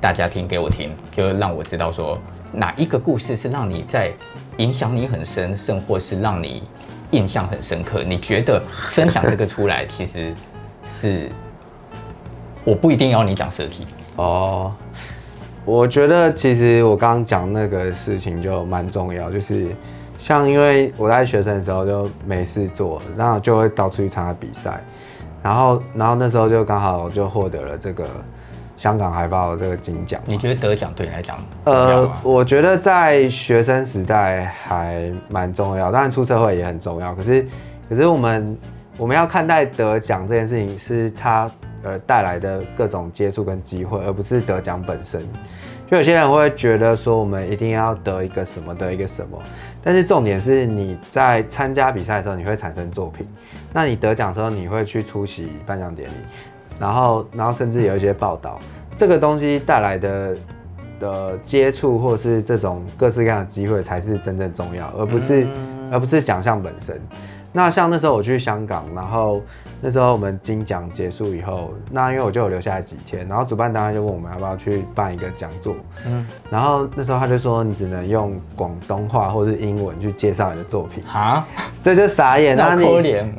[0.00, 2.18] 大家听，给我听，就让我知道说。
[2.52, 4.10] 哪一个故事是让你在
[4.58, 6.62] 影响你很深，甚或是让你
[7.10, 8.02] 印象很深刻？
[8.04, 10.32] 你觉得分享这个出来，其实
[10.86, 11.28] 是
[12.64, 14.72] 我不一定要你讲设计哦。
[15.66, 19.74] 我觉得其实我刚刚讲那个事情就蛮重要，就是
[20.26, 24.80] 像因为我在学生的时候就没事做，然后就会到处去参加比赛，
[25.40, 28.04] 然后然后那时候就刚好就获得了这个。
[28.76, 31.38] 香港海报的这个金奖，你觉得得奖对你来讲？
[31.64, 37.14] 呃，我觉得在学生时代还蛮重要，当然出社会也很重要。
[37.14, 37.46] 可是，
[37.88, 38.58] 可是我们
[38.98, 41.50] 我们要看待得奖这件事情，是它
[41.84, 45.22] 呃带来的各种接触跟机会，而不是得奖本身。
[45.88, 49.40] 就有些人会觉得说，我们一定要得一个什么，得一个什么。
[49.82, 53.24] 但是重点是你在参加比赛的时候，你会产生作品；
[53.72, 56.14] 那你得奖的时候，你会去出席颁奖典礼。
[56.78, 58.58] 然后，然后甚至有一些报道，
[58.98, 60.36] 这个东西带来的
[60.98, 65.46] 的接触，或是这种各式各样的机会，才是真正重要，而不是，
[65.92, 67.00] 而不是奖项本身。
[67.56, 69.40] 那像那时候我去香港，然后
[69.80, 75.74] 那时候我们金奖结束以后，那因为我就有留下来几天，然后主办单位就问我们要不要去办一个讲座，
[76.06, 81.02] 嗯，然后那时候他就说你只能用广东话或是英文去介绍你的作品。
[81.10, 81.48] 啊，
[81.82, 82.84] 对，就傻眼，那你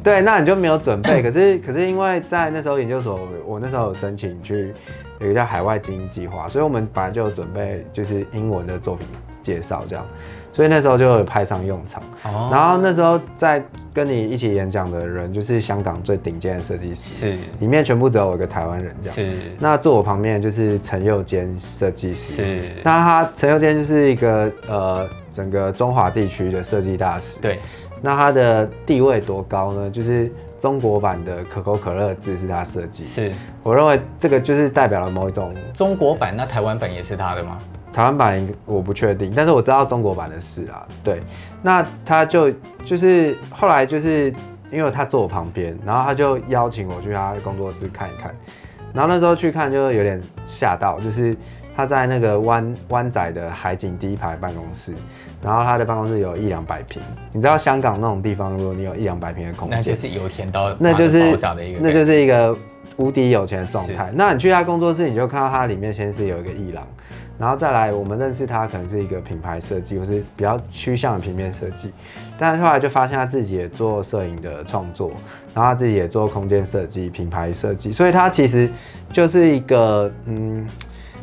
[0.03, 4.73] 对，那你就没有准备， 可是可是因为在那时候研究所，我那时候有申请去
[5.19, 9.05] 有一个叫海外精英计划，所以我们本来就有准备就是英文的作品。
[9.43, 10.05] 介绍这样，
[10.57, 12.01] 所以那时候就有派上用场。
[12.23, 12.49] 哦。
[12.51, 19.15] 然后那时候在跟你一起演讲的人，就是香港最顶尖的设计师，是里面全部只有我一个台湾人这样。
[19.15, 19.37] 是。
[19.59, 22.61] 那坐我旁边就是陈佑坚设计师，是。
[22.83, 27.39] 那他陈佑坚就是一个呃整个中华地区的设计大使。
[27.39, 27.59] 对。
[28.01, 29.87] 那他的地位多高呢？
[29.91, 30.31] 就是。
[30.59, 36.35] 中国版的可口可乐的字是他设计，是我认为这个就是代表了某一种中国版。
[36.35, 37.59] 那台湾版也是他的吗？
[37.97, 40.85] 台湾版我不确定，但是我知道中国版的事啊。
[41.03, 41.19] 对，
[41.63, 42.51] 那他就
[42.85, 44.31] 就是后来就是
[44.71, 48.31] 因为他坐我旁边，然后他就邀请我去他的工作室看一看，
[48.93, 51.35] 然后那时候去看就有点吓到，就是。
[51.75, 54.95] 他在那个湾湾仔的海景第一排办公室，
[55.43, 56.99] 然后他的办公室有一两百平。
[57.31, 61.37] 你知道香港那种地方，如果你有一两百平的空间，那就是有钱到那就是
[61.79, 62.57] 那就是一个
[62.95, 64.11] 无敌有钱的状态。
[64.15, 66.83] 那你去他工作室，你就看到他里面先是有一个艺廊，
[67.37, 71.91] 然后再来我们认识他可能是一个品牌设计，或是比较趋向的平面设计。
[72.37, 75.09] 但是后来就发现他自己也做摄影的创作，
[75.53, 78.69] 然后他自己也做空间设计、品牌设计，所以他其实
[79.11, 80.67] 就是一个嗯。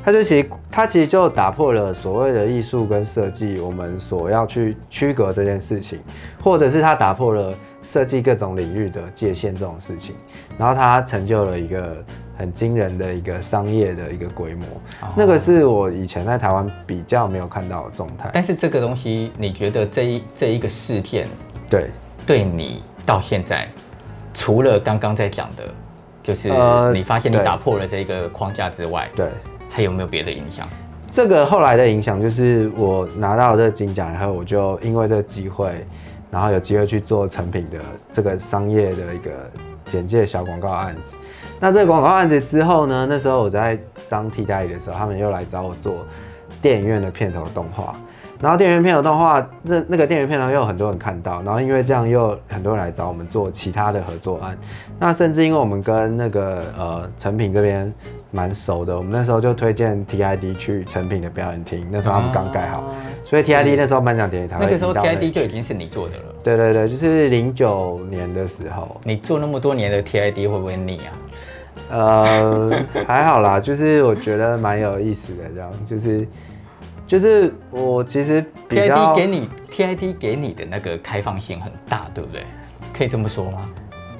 [0.07, 5.99] 他就其实，他其实就打破了所谓的艺术跟设计我们所要去区隔这件事情，
[6.43, 10.15] 或者是他打破了设计各种领域的界限这种事情，
[10.59, 12.05] 然后他成就了一个
[12.37, 14.67] 很惊人的一个商业的一个规模，
[15.03, 18.31] 哦、那个是我以前在台湾比较没有看到的状态。
[18.33, 21.27] 但是这个东西，你觉得这一这一个事件，
[21.71, 21.91] 对
[22.27, 23.69] 对你到现在，
[24.33, 25.63] 除了刚刚在讲的，
[26.23, 26.49] 就是
[26.93, 29.29] 你发现你打破了这个框架之外，对。
[29.71, 30.69] 还有没有别的影响？
[31.11, 35.85] 这个后来的影响就是我拿到这个金奖以后，我就因为这个机会，
[36.31, 37.81] 然后有机会去做成品的
[38.13, 39.33] 这个商业的一个
[39.87, 41.17] 简介小广告案子。
[41.65, 46.05] 那这个广告案子之后呢，那时候我在当替代役的时候，他们又来找我做
[46.61, 47.95] 电影院的片头动画。
[48.39, 54.55] 然后电影院片头动画，那那个电影院片头又有很多人看到，然后因为这样又很多人来找我们做其他的合作案。
[54.99, 57.91] 那甚至因为我们跟那个呃成品这边
[58.31, 66.25] 蛮熟的，我们那时候就推荐 TID 去成品的表演厅，那时候他们刚盖好，啊、所以 TID 那时候颁奖典礼，那个时候 TID 就已经是你做的了。
[66.43, 69.01] 对对对，就是零九年的时候。
[69.03, 71.17] 你做那么多年的 TID 会不会腻啊？
[71.91, 72.71] 呃，
[73.07, 76.27] 还好啦，就是我觉得蛮有意思的，这样就是。
[77.07, 82.45] 就是我其实 TID 给你 TID 给你的那个开放性很大，对不对？
[82.97, 83.61] 可以这么说吗？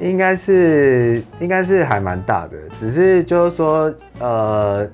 [0.01, 4.87] 应该是应该是还蛮大的，只是就是说呃，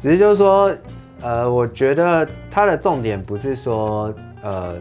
[0.00, 0.74] 只是就是说
[1.20, 4.74] 呃，我觉得它的重点不是说呃，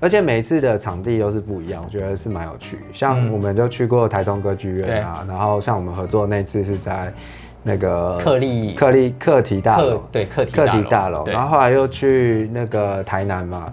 [0.00, 2.78] 而且每一次的场地都是不一样，我觉得是蛮有趣。
[2.92, 7.12] 像我们就去过台中歌剧院啊，然后像我们合作那次是在。
[7.60, 13.70] 那个克利克利课题大楼，对课题大楼，然后后来又去那个台南嘛，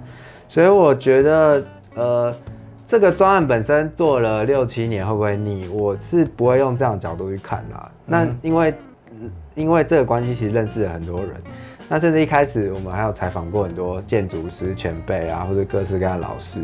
[0.50, 2.36] 所以我觉得呃，
[2.88, 5.70] 这个专案本身做了六七年会不会腻？
[5.70, 7.90] 我是不会用这样的角度去看啦。
[8.08, 8.74] 那因为
[9.54, 11.30] 因为这个关系，其实认识了很多人，
[11.88, 16.62] 那甚至一开始我们还有采访过很多建筑师前辈啊，或者各式各样的老师，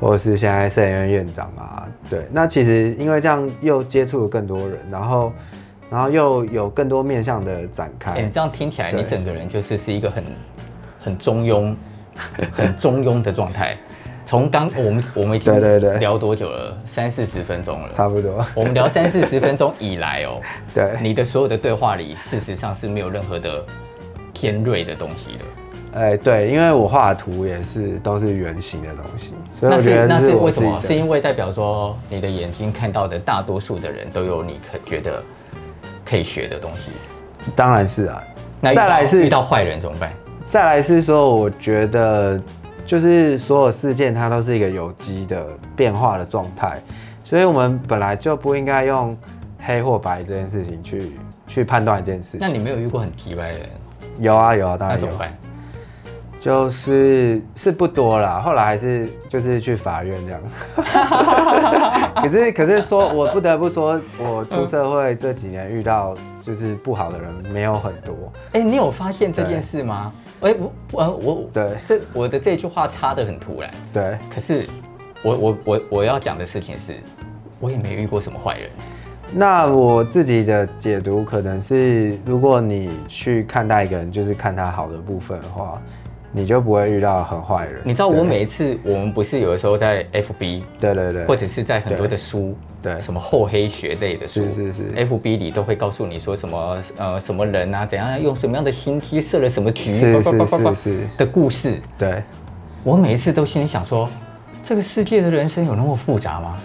[0.00, 5.32] 或者是现在设计院院长啊，对，那其实因为这样又接触了更多人，然后。
[5.90, 8.12] 然后又有更多面向的展开。
[8.12, 10.24] 欸，你这样听起来，你整个人就是是一个很
[10.98, 11.76] 很中庸、
[12.50, 13.76] 很中庸的状态。
[14.24, 16.74] 从刚我们我们已经聊多久了？
[16.86, 18.42] 三四十分钟了，差不多。
[18.54, 20.40] 我们聊三四十分钟以来哦，
[20.72, 23.62] 对，你的所有的对话里，事实上是没有任何的
[24.42, 26.00] 尖锐的东西的。
[26.00, 30.80] 哎，对，因为我画的图也是都是圆形的东西，所以那是那是为什么？
[30.82, 35.22] 是因为代表说你的眼睛看到的大多数的人都有你可觉得。
[36.04, 36.90] 可以学的东西，
[37.56, 38.22] 当然是啊。
[38.60, 40.12] 那再来是遇到坏人怎么办？
[40.50, 42.38] 再来是说，我觉得
[42.84, 46.78] 就是所有事件它都是一个有机的变化的状态，
[47.24, 49.16] 所以我们本来就不应该用
[49.58, 51.12] 黑或白这件事情去
[51.46, 52.40] 去判断一件事情。
[52.40, 53.68] 那你没有遇过很奇怪的人？
[54.18, 55.08] 有啊有啊，当然有。
[56.40, 60.42] 就是是不多啦，后来还是就是去法院这样。
[62.20, 68.12] 可是可是说，我不得不说，我出社会这几年遇到就是不好的人没有很多。
[68.54, 70.12] 哎、欸，你有发现这件事吗？
[70.40, 73.70] 哎对，我我我对这我的这句话插的很突然。
[73.92, 74.68] 对，可是
[75.22, 76.96] 我我我我要讲的事情是，
[77.60, 78.68] 我也没遇过什么坏人。
[79.34, 85.80] 那我自己的解读可能是，如果你去看待一个人，就是看他好的部分的话。
[86.34, 87.82] 你就不会遇到很坏人。
[87.84, 101.78] 你知道我每一次，我们不是有的时候在 FB，对对对，或者是在很多的书，对，什么厚黑学类的书，是是是，FB 里都会告诉你说什么呃什么人啊，怎样用什么样的心机设了什么局，是是是是的故事。
[101.98, 102.22] 对，
[102.82, 104.08] 我每一次都心里想说，
[104.64, 106.56] 这个世界的人生有那么复杂吗？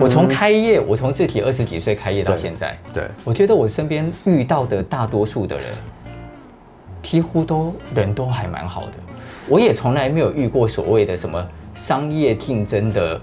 [0.00, 5.66] 我从开业，我从自己二十几岁开业到现在，对，我觉得我身边遇到的大多数的人，
[7.02, 8.92] 几乎都人都还蛮好的。
[9.48, 13.20] 我也从来没有遇过所谓的什么商业竞争的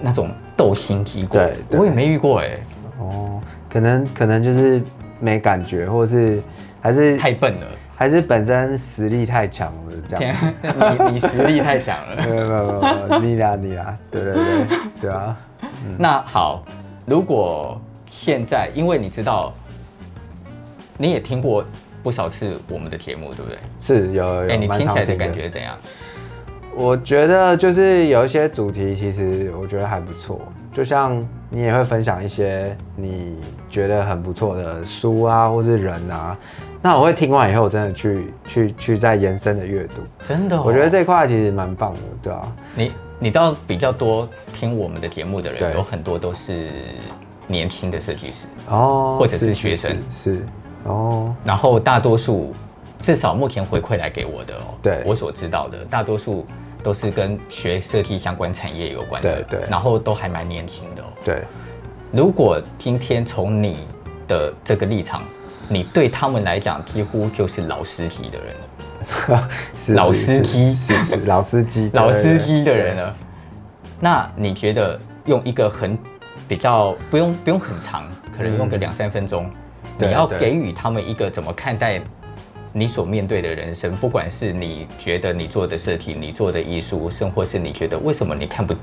[0.00, 1.40] 那种斗心机过，
[1.70, 2.58] 我也没遇过哎。
[2.98, 3.40] 哦，
[3.70, 4.82] 可能可能就是
[5.20, 6.42] 没感觉，或是
[6.80, 10.34] 还是太笨了，还是本身实力太强了这样。
[11.06, 12.16] 你你实力太强了。
[12.26, 14.42] 没有没有没有，你啦你啦，对对对
[15.02, 15.36] 对啊。
[15.84, 16.62] 嗯、那好，
[17.06, 17.80] 如果
[18.10, 19.52] 现在，因为你知道，
[20.96, 21.64] 你也听过
[22.02, 23.58] 不少次我们的节目，对不对？
[23.80, 24.40] 是有有。
[24.42, 25.76] 哎、欸，你听起来的感觉怎样？
[26.74, 30.40] 我觉得就是有一些主题，其实我觉得还不错。
[30.72, 33.36] 就像你也会分享一些你
[33.68, 36.34] 觉得很不错的书啊，或是人啊，
[36.80, 40.02] 那我会听完以后，真的去去去再延伸的阅读。
[40.24, 42.52] 真的、哦，我觉得这块其实蛮棒的，对啊。
[42.74, 42.92] 你。
[43.22, 46.70] 你知道比较多听我们的节目的人，有很多都是
[47.46, 50.44] 年轻的设计师哦，或者是学生是，
[50.82, 51.32] 哦。
[51.44, 52.52] 然后大多数，
[53.00, 56.44] 至少目前回馈来给我的哦，对我所知道的，大多数
[56.82, 59.70] 都是跟学设计相关产业有关的，对对。
[59.70, 61.44] 然后都还蛮年轻的哦，对。
[62.10, 63.86] 如果今天从你
[64.26, 65.22] 的这个立场，
[65.68, 68.81] 你对他们来讲几乎就是老师级的人了。
[69.84, 70.76] 是老司机，
[71.26, 73.16] 老司机， 老司机的人了。
[74.00, 75.96] 那你觉得用一个很
[76.48, 79.48] 比较不用不用很长，可能用个两三分钟，
[79.98, 82.00] 你要给予他们一个怎么看待
[82.72, 83.94] 你所面对的人生？
[83.96, 88.76] 不管是你觉得你做的设计，你做的艺术，甚或是你觉得为什么你看不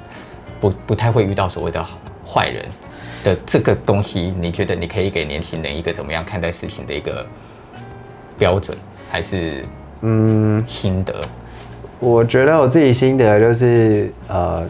[0.61, 1.85] 不不太会遇到所谓的
[2.25, 2.65] 坏人
[3.23, 7.25] 的这个东西，你觉得你可以给年轻人一个怎么样看待事情的一个
[8.37, 8.77] 标准，
[9.11, 9.65] 还是？
[10.01, 11.13] 嗯，心得，
[11.99, 14.65] 我觉得我自己心得就是，呃，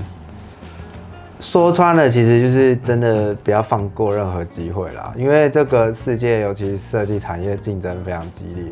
[1.39, 5.13] 说穿了，其实就是真的不要放过任何机会啦。
[5.15, 8.65] 因为这个世界，尤其是设计产业竞争非常激烈。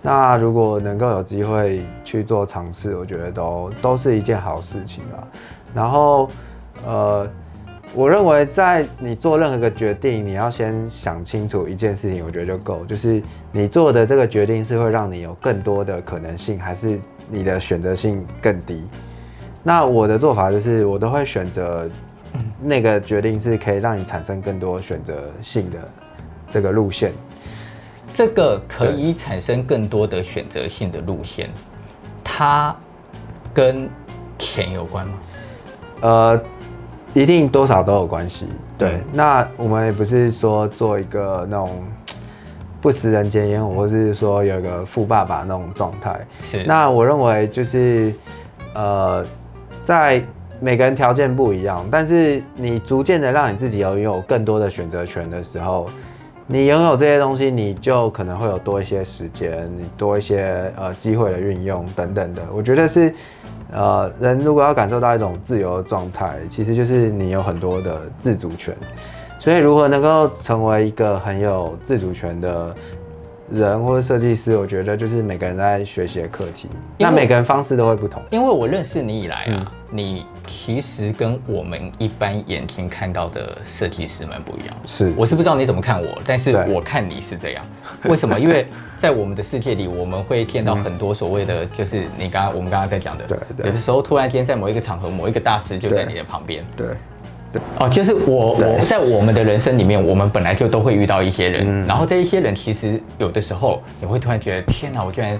[0.00, 5.26] 那如果能够有机会去做尝试，我觉得都都是一件好事情啦。
[5.74, 6.30] 然后，
[6.86, 7.28] 呃。
[7.94, 13.20] 我认为，在你做任何一个决定，你要先想清楚一件事情，我觉得就够，就是
[13.50, 18.84] 你做的这个决定是会让你有更多的可能性，还是你的选择性更低？
[19.64, 21.90] 那我的做法就是，我都会选择
[22.62, 25.78] 那个决定是可以让你产生更多选择性的
[26.50, 27.10] 这个路线。
[28.14, 31.50] 这个可以产生更多的选择性的路线，
[32.22, 32.76] 它
[33.52, 33.88] 跟
[34.38, 35.18] 钱有关吗？
[36.02, 36.40] 呃。
[37.14, 38.46] 一定多少都有关系，
[38.76, 39.00] 对。
[39.12, 41.82] 那我们也不是说做一个那种
[42.80, 46.20] 不食人间烟火，或是说有一个富爸爸那种状态。
[46.42, 46.64] 是。
[46.64, 48.12] 那我认为就是，
[48.74, 49.24] 呃，
[49.82, 50.22] 在
[50.60, 55.86] 每个人条件不一样，但是你逐渐的让你自己拥有更多的选择权的时候，
[56.50, 62.42] 你拥有这些东西，你就可能会有多一些时间，你多一些呃机会的运用等等的。
[62.52, 63.14] 我觉得是。
[63.70, 68.74] 呃，人如果要感受到一种自由的状态，其实就是你有很多的自主权。
[69.38, 72.74] 所以，如何能够成为一个很有自主权的
[73.50, 76.68] 人或者设计师，我觉得就是每个人在学习的课题。
[76.98, 78.22] 那每个人方式都会不同。
[78.30, 84.76] 因为我认识你以来啊，嗯、你其实跟我们一般眼睛看到的设计师们不一样。
[84.84, 87.64] 是，我是不知道你怎么看我，但是我看你是这样。
[88.04, 88.38] 为什么？
[88.38, 88.66] 因为
[88.98, 93.66] 在我们的世界里，我们会见到很多所谓的，就是你刚刚我们刚刚在讲的，对对。
[93.66, 96.64] 有的时候突然间在某一个场合，某一个大师就在你的旁边。
[96.76, 96.88] 对。
[97.52, 105.38] 对哦，就是我我在我们的人生里面，我们本来就都会遇到一些人，嗯、然后这一些人其实有的时候你会突然觉得，天哪，我居然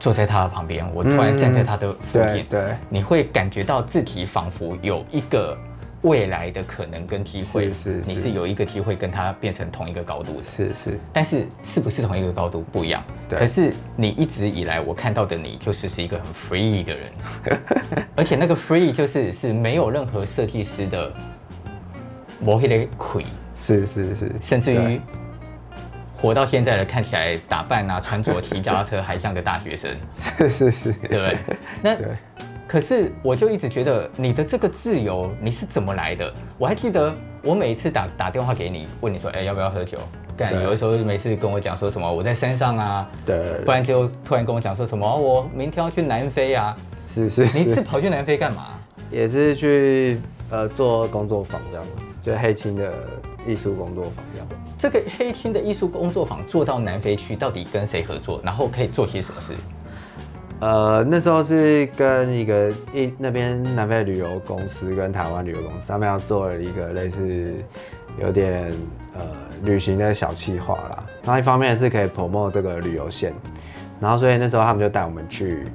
[0.00, 2.64] 坐在他的旁边，我突然站在他的附近，嗯、对，对。
[2.88, 5.56] 你会感觉到自己仿佛有一个。
[6.02, 13.02] 未来的可能跟机会，是，你是有一个机会跟他变成同一个高度的，是是，但是是不是同一个高度不一样？
[13.28, 13.38] 对。
[13.38, 17.08] 可是你一直以来我看到的你就是是一个很 free 的人，
[18.16, 21.12] 而且那个 free 就是是没有任何设计师的
[22.40, 23.24] 磨黑的亏，
[23.54, 25.00] 是是是，甚至于
[26.16, 29.90] 活到现在的看起来打扮啊、穿着、骑脚踏车还像个大学生，
[30.36, 31.38] 是是是，对不对？
[31.80, 32.06] 那对。
[32.72, 36.32] 可是我就一直觉得你的这个自由你是怎么来的？
[36.56, 39.98] 我还记得我每一次打打电话给你，问你说，哎，要不要喝酒？
[40.38, 46.74] 干干，有的时候没事跟我讲说什么我在山上啊，对，不然就突然跟我讲说什么我明天要去南非啊，
[47.06, 48.68] 是是，是，你是跑去南非干嘛？
[49.10, 50.18] 也是去
[50.48, 51.84] 呃做工作坊这样，
[52.22, 52.90] 就是黑青的
[53.46, 54.48] 艺术工作坊这样。
[54.78, 58.40] 这个黑青的艺术工作坊做到南非去，到底跟谁合作？
[58.42, 59.52] 然后可以做些什么事？
[60.62, 67.52] 呃，那时候是跟一个一那边南非旅游公司跟台湾旅游公司，他们要做了一个类似
[68.20, 68.72] 有点
[69.18, 69.22] 呃
[69.64, 71.04] 旅行的小企划啦。
[71.24, 73.32] 然后一方面是可以 promo 这个旅游线，
[73.98, 75.66] 然后所以那时候他们就带我们去，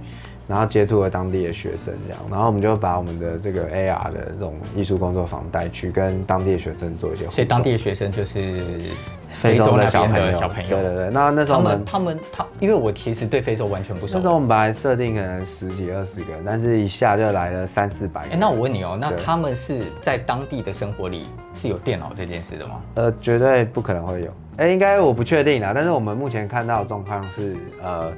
[0.48, 7.30] 然后接触了当地的学生这样，然后我们就把我们的这个 AR 的这种艺术工作坊带去跟当地的学生做一些。
[7.30, 8.64] 所以当地的学生就是。
[9.42, 14.16] 非洲的小朋友，小朋友，对对对，那那时候他们他们他，因为我其实对非洲完全不熟。
[14.16, 18.34] 那时候我们本来设定可能十几二十个，但是一下就来了三四百个。
[18.34, 22.82] 哎，那我问你哦，那他们是在当地的生活里是有电脑这件事的吗？
[22.96, 24.28] 呃，绝对不可能会有。
[24.58, 28.12] 哎，应该我不确定啦，但是我们目前看到的状况是，呃，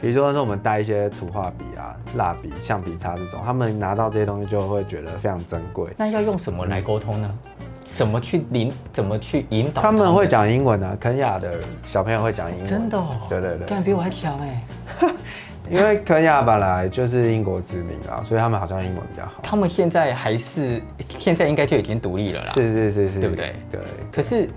[0.00, 5.88] 比如说是我们带一些图画笔啊、蜡笔、橡皮擦这种，他们拿到这些东西就会觉得非常珍贵。
[5.96, 7.30] 那要用什么来沟通呢？
[7.57, 7.57] 嗯
[7.98, 8.72] 怎么去领？
[8.92, 9.88] 怎么去引导他？
[9.88, 12.66] 他们会讲英文啊，肯亚的小朋友会讲英文。
[12.68, 12.96] 真的？
[12.96, 13.16] 哦？
[13.28, 14.62] 对对对，比我还强哎！
[15.68, 19.40] 因为肯亚本来就是英国殖民啊，所以他们好像英文比较好。
[19.42, 20.80] 他们现在还是
[21.18, 22.52] 现在应该就已经独立了啦。
[22.54, 23.52] 是是是是，对不对？
[23.68, 23.80] 对。
[24.12, 24.48] 可是，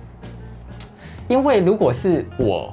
[1.27, 2.71] 因为如果是我，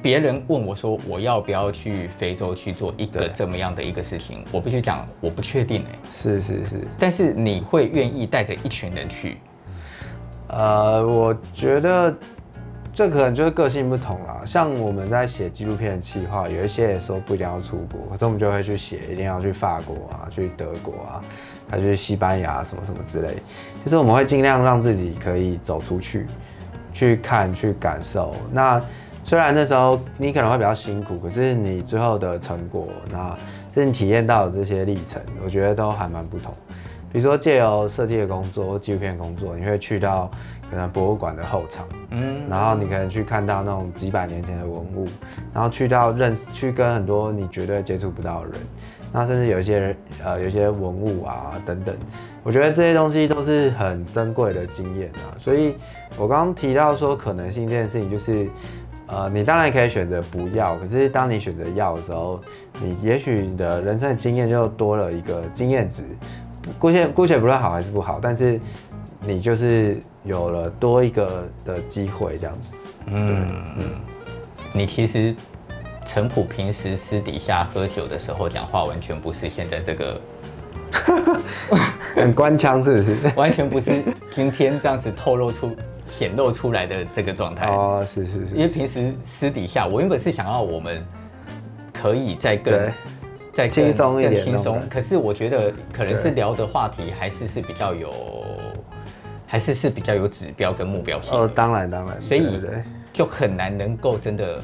[0.00, 5.98] 别人问我说我要不要去非洲去做一个这么样的一个事情，我必须讲我不确定哎。
[6.16, 6.80] 是是是。
[6.96, 9.38] 但是你会愿意带着一群人去？
[10.48, 12.14] 呃，我觉得
[12.94, 14.42] 这可能就是个性不同啦。
[14.46, 21.20] 像我们在写纪录片的企划，有一些也说不一定要出国，可是我们就会去写，一定要去法国啊，去德国啊，
[21.70, 23.34] 还去西班牙什么什么之类。
[23.84, 26.26] 就是我们会尽量让自己可以走出去，
[26.92, 28.32] 去看，去感受。
[28.52, 28.80] 那
[29.24, 33.36] 虽然那时候你可能会比较辛苦，可是你最后的成果，那
[33.74, 36.54] 是你体验到的这些历程，我觉得都还蛮不同。
[37.16, 40.30] 比如说借由设计的工作或纪录片工作，你会去到
[40.70, 45.08] 可能博物馆的后场，嗯，然后你可能去看到那种几百年前的文物，
[45.54, 48.60] 然后去到认识，去跟很多你绝对接触不到的人，
[49.14, 51.96] 那甚至有一些人，呃，有一些文物啊等等，
[52.42, 55.32] 我觉得这些东西都是很珍贵的经验啊。
[55.38, 55.74] 所以
[56.18, 58.46] 我刚刚提到说可能性这件事情，就是，
[59.06, 62.38] 呃，你当然可以选择不要，可是当你选择要的时候，
[62.78, 66.02] 你也许你的人生的经验就多了一个经验值。
[66.78, 68.60] 姑且姑且不论好还是不好，但是
[69.20, 72.76] 你就是有了多一个的机会这样子。
[73.06, 73.46] 嗯
[73.78, 73.84] 嗯，
[74.72, 75.34] 你其实
[76.04, 80.20] 陈普平时私底下喝酒的时候讲话，完全不是现在这个
[82.16, 83.16] 很官腔，是不是？
[83.36, 85.70] 完全不是今天这样子透露出
[86.08, 87.68] 显露出来的这个状态。
[87.68, 88.54] 哦，是是是。
[88.54, 91.04] 因为平时私底下，我原本是想要我们
[91.92, 92.90] 可以再更。
[93.56, 94.78] 再轻松一点，更轻松。
[94.90, 98.12] 可是我觉得可能是聊的话题还是是比较有，
[99.46, 101.32] 还是是比较有指标跟目标性。
[101.32, 102.20] 哦，当然当然。
[102.20, 102.60] 所以
[103.14, 104.60] 就很难能够真的，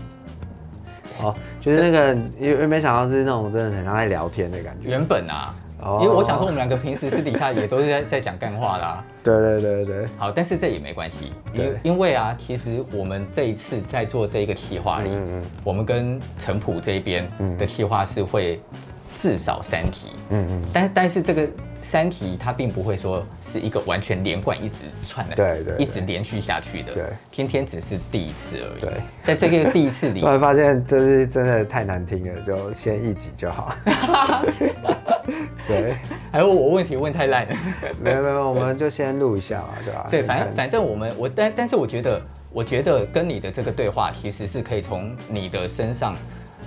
[1.22, 4.90] 哦，就是那个因为没想到是那种真的很像在聊天的感觉。
[4.90, 5.54] 原本啊。
[6.00, 9.04] 因为我想说，我们两个平时私底下也都是在在讲干话啦。
[9.22, 10.06] 对对对对。
[10.16, 15.10] 好，但是这也没关系，因因为啊，其实我们这一次在做这个企划里，
[15.64, 17.28] 我们跟陈普这边
[17.58, 18.60] 的企划是会
[19.16, 20.08] 至少三题。
[20.30, 20.62] 嗯嗯。
[20.72, 21.48] 但但是这个。
[21.82, 24.76] 三体它并不会说是一个完全连贯一直
[25.06, 26.94] 串的，对对，一直连续下去的。
[26.94, 28.80] 对，今天只是第一次而已。
[28.80, 28.92] 对，
[29.24, 33.76] 在这个第一次里， 突然发现就是真的太难听了，就先一集就好。
[35.66, 35.96] 对，
[36.30, 37.54] 还有我问题问太烂了。
[38.00, 40.06] 没有没有，我们就先录一下嘛，对吧？
[40.10, 42.22] 对，反正反正我们我但但是我觉得，
[42.52, 46.14] 我觉得跟你的这个对话其实是可以从你的身上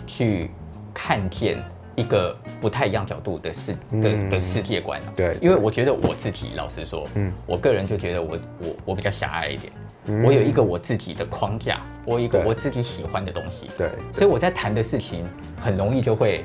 [0.05, 0.51] 去
[0.93, 1.57] 看见。
[1.95, 9.71] 一个不太一样角度的世的、嗯、的世界观、啊、对，因为我觉得我自己老实说，嗯，我个人就觉得我我我比较狭隘一点，
[10.07, 15.25] 嗯、我有一个我自己的框架，我有一个我自己喜欢的东西，对，所以我在谈的事情
[15.61, 16.43] 很容易就会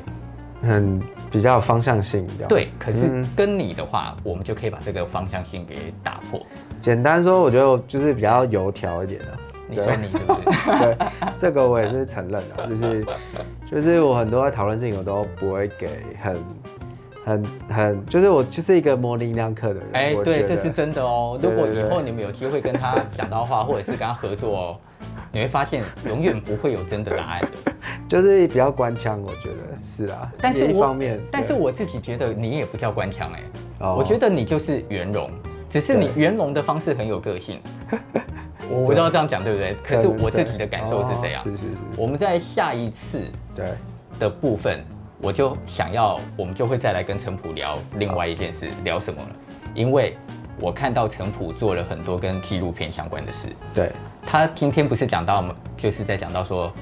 [0.62, 2.68] 很比较有方向性，对。
[2.78, 6.40] 可是跟你的话，嗯、我们就可以把这个方向性给打破。
[6.80, 9.26] 简单说，我觉得就是比较油条一点的。
[9.70, 10.40] 你说你是不是？
[10.78, 10.96] 对，
[11.40, 13.06] 这个我也是承认的，就是
[13.70, 15.88] 就是我很多讨论事情我都不会给
[16.20, 16.36] 很
[17.24, 19.88] 很很，就是我就是一个模棱两可的人。
[19.92, 21.38] 哎、欸，对，这是真的哦。
[21.40, 24.76] 如果以后你们有机会跟他讲到话，或者是跟他合作哦，
[25.30, 27.72] 你会发现永远不会有真的答案的，
[28.08, 30.32] 就是比较官腔，我觉得是啊。
[30.40, 35.30] 但是一方面，但是我自己觉得你也不叫官腔哎，我觉得你就是圆融，
[35.68, 37.60] 只是你圆融的方式很有个性。
[38.70, 39.74] 我不知道这样讲对不对？
[39.82, 41.42] 可是我自己的感受是这样。
[41.42, 41.68] 是是是。
[41.96, 43.22] 我们在下一次
[43.54, 43.66] 对
[44.18, 44.84] 的部分，
[45.20, 49.28] 我就想要，我们就会再来跟陈普聊另外一件事，聊什么了？
[49.74, 50.16] 因为
[50.60, 53.48] 我看到陈普做了很多跟纪录片相关的事。
[53.74, 53.90] 对。
[54.22, 55.44] 他今天不是讲到，
[55.76, 56.72] 就是在讲到说，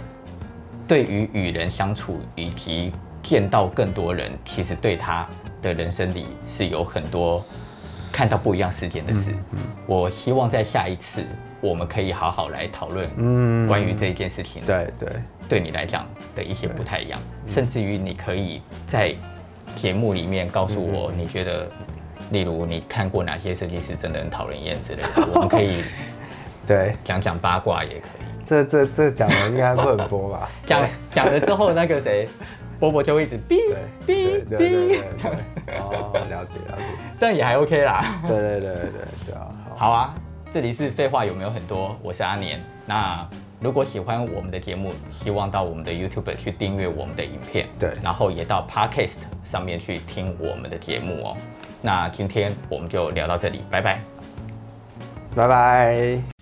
[0.86, 5.26] 对于与人相处以及见到更多人，其实对他
[5.62, 7.44] 的人生里是有很多
[8.12, 9.30] 看到不一样时间的事。
[9.32, 11.24] 嗯嗯、我希望在下一次
[11.60, 14.62] 我们可以好好来讨论，关于这一件事情。
[14.66, 15.08] 对对，
[15.48, 19.14] 对你来讲的一些不太一样，甚至于你可以在
[19.76, 21.68] 节目里面告诉我，你觉得，
[22.30, 25.82] 例如你看过哪些设计师真的很讨人厌之类的， 我们可以。
[26.66, 28.24] 对，讲讲八卦也可以。
[28.46, 30.48] 这这这讲了应该不能播吧？
[30.66, 32.28] 讲讲了之后，那个谁，
[32.78, 33.58] 波波就会一直哔
[34.06, 35.00] 哔哔。
[35.78, 36.84] 哦，了解了解，
[37.18, 38.20] 这样也还 OK 啦。
[38.26, 38.90] 对对对对
[39.26, 39.48] 对啊。
[39.76, 40.14] 好啊，
[40.52, 41.96] 这里是废话有没有很多？
[42.02, 42.60] 我是阿年。
[42.86, 43.28] 那
[43.60, 47.66] 如果喜欢我们的节目，希望到我们的 YouTube 去订阅我们的影片。
[47.78, 51.36] 对，然后也到 Podcast 上面去听我们的节目哦。
[51.82, 54.00] 那今天我们就聊到这里，拜拜，
[55.34, 56.37] 拜拜。